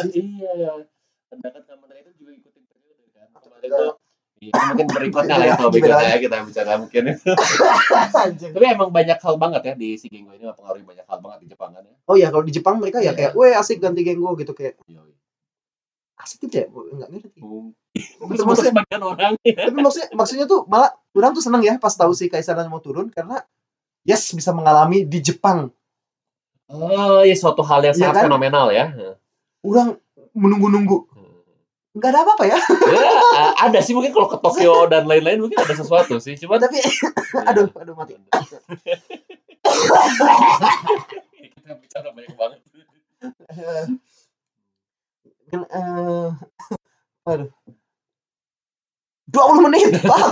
Ji. 0.04 0.20
iya, 0.20 0.84
ya. 1.30 1.32
Pendapat 1.32 1.62
Kamen 1.64 1.88
Rider 1.88 2.12
juga 2.14 2.32
ikutin 2.34 2.62
periode 2.66 3.02
kan. 3.10 3.28
Kemarin 3.36 3.70
tuh 3.70 3.94
Iya, 4.40 4.56
mungkin 4.72 4.88
berikutnya 4.88 5.36
lah 5.36 5.46
itu 5.52 5.64
berikutnya 5.68 6.00
beda 6.00 6.08
ya 6.08 6.16
kita 6.18 6.36
bicara 6.42 6.72
mungkin 6.80 7.02
itu. 7.12 7.28
Tapi 8.56 8.66
emang 8.66 8.88
banyak 8.88 9.20
hal 9.20 9.34
banget 9.36 9.62
ya 9.62 9.74
di 9.76 9.94
si 9.94 10.08
Gengo 10.08 10.32
ini 10.32 10.42
mempengaruhi 10.42 10.80
banyak 10.82 11.04
hal 11.04 11.18
banget 11.20 11.38
di 11.44 11.48
Jepang 11.52 11.70
kan 11.70 11.84
ya. 11.84 11.92
oh 12.02 12.16
ya 12.16 12.32
kalau 12.32 12.40
di 12.40 12.48
Jepang 12.50 12.80
mereka 12.80 12.98
ya 12.98 13.12
Iya. 13.12 13.12
kayak 13.12 13.32
weh 13.36 13.52
asik 13.52 13.78
ganti 13.78 14.00
Gengo 14.00 14.32
gitu 14.34 14.50
kayak 14.50 14.80
asik 16.16 16.40
gitu 16.42 16.56
ya 16.56 16.66
nggak 16.68 17.08
ngerti 17.10 17.36
Mungkin 18.16 18.36
Maksudnya- 18.40 18.72
sebagian 18.72 19.02
orang 19.02 19.32
ya. 19.42 19.52
tapi 19.60 19.76
maksudnya 19.76 20.08
maksudnya 20.14 20.46
tuh 20.46 20.64
malah 20.64 20.88
orang 21.12 21.32
tuh 21.32 21.42
seneng 21.42 21.60
ya 21.60 21.76
pas 21.76 21.92
tahu 21.92 22.12
si 22.12 22.32
Kaisar 22.32 22.56
mau 22.64 22.78
turun 22.78 23.08
karena 23.08 23.44
yes 24.02 24.32
bisa 24.32 24.52
mengalami 24.52 25.04
di 25.04 25.20
Jepang 25.20 25.68
Oh, 26.64 27.20
iya 27.20 27.34
suatu 27.34 27.60
hal 27.60 27.82
yang 27.82 27.92
Iya 27.92 28.08
sangat 28.08 28.14
kan? 28.16 28.24
fenomenal 28.24 28.70
ya. 28.70 28.88
orang 29.60 30.00
menunggu-nunggu 30.32 31.09
nggak 31.90 32.10
ada 32.14 32.20
apa-apa 32.22 32.44
ya 32.46 32.58
Ya, 32.90 33.44
ada 33.66 33.78
sih 33.82 33.94
mungkin 33.98 34.14
kalau 34.14 34.30
ke 34.30 34.38
Tokyo 34.38 34.84
dan 34.92 35.10
lain-lain 35.10 35.42
mungkin 35.42 35.58
ada 35.58 35.74
sesuatu 35.74 36.22
sih. 36.22 36.38
Cuma 36.38 36.58
tapi 36.62 36.78
aduh 37.48 37.66
aduh 37.74 37.94
mati 37.98 38.14
kita 41.40 41.72
bicara 41.78 42.08
banyak 42.10 42.34
banget. 42.34 42.60
Yang, 45.50 45.64
eh, 45.70 46.28
Aduh. 47.26 47.50
20 49.30 49.66
menit, 49.70 49.94
Pak. 50.02 50.26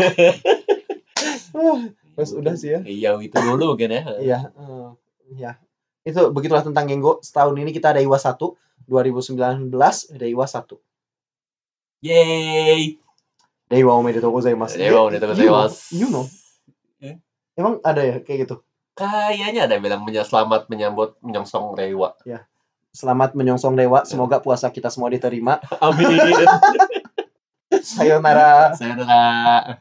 Terus 2.18 2.31
udah 2.35 2.55
sih 2.59 2.75
ya. 2.75 2.81
Iya, 2.83 3.11
itu 3.23 3.37
dulu 3.38 3.79
mungkin 3.79 3.94
ya. 3.94 4.03
Iya, 4.18 4.38
ya. 5.38 5.53
Itu 6.03 6.35
begitulah 6.35 6.66
tentang 6.66 6.90
Genggo. 6.90 7.23
Setahun 7.23 7.55
ini 7.55 7.71
kita 7.71 7.94
ada 7.94 8.03
Iwa 8.03 8.18
1, 8.18 8.35
2019 8.90 9.71
ada 10.16 10.27
Iwa 10.27 10.47
1. 12.03 12.07
Yeay. 12.07 12.83
Dewa 13.69 13.93
omedetou 13.99 14.33
gozaimasu. 14.33 14.79
Dewa 14.79 15.09
omedetou 15.09 15.35
gozaimasu. 15.35 15.93
You 15.95 16.09
know. 16.09 16.25
Eh? 17.03 17.19
Emang 17.59 17.83
ada 17.85 18.01
ya 18.03 18.23
kayak 18.23 18.49
gitu? 18.49 18.63
Kayaknya 18.99 19.71
ada 19.71 19.79
yang 19.79 19.85
bilang 19.87 20.03
menya- 20.03 20.27
selamat 20.27 20.67
menyambut 20.67 21.15
menyongsong 21.23 21.79
Rewa. 21.79 22.19
Selamat 22.91 23.37
menyongsong 23.39 23.79
dewa. 23.79 24.03
Semoga 24.03 24.43
puasa 24.43 24.73
kita 24.75 24.91
semua 24.91 25.13
diterima. 25.13 25.63
Amin. 25.85 26.19
Sayonara. 27.95 28.75
Sayonara. 28.75 29.79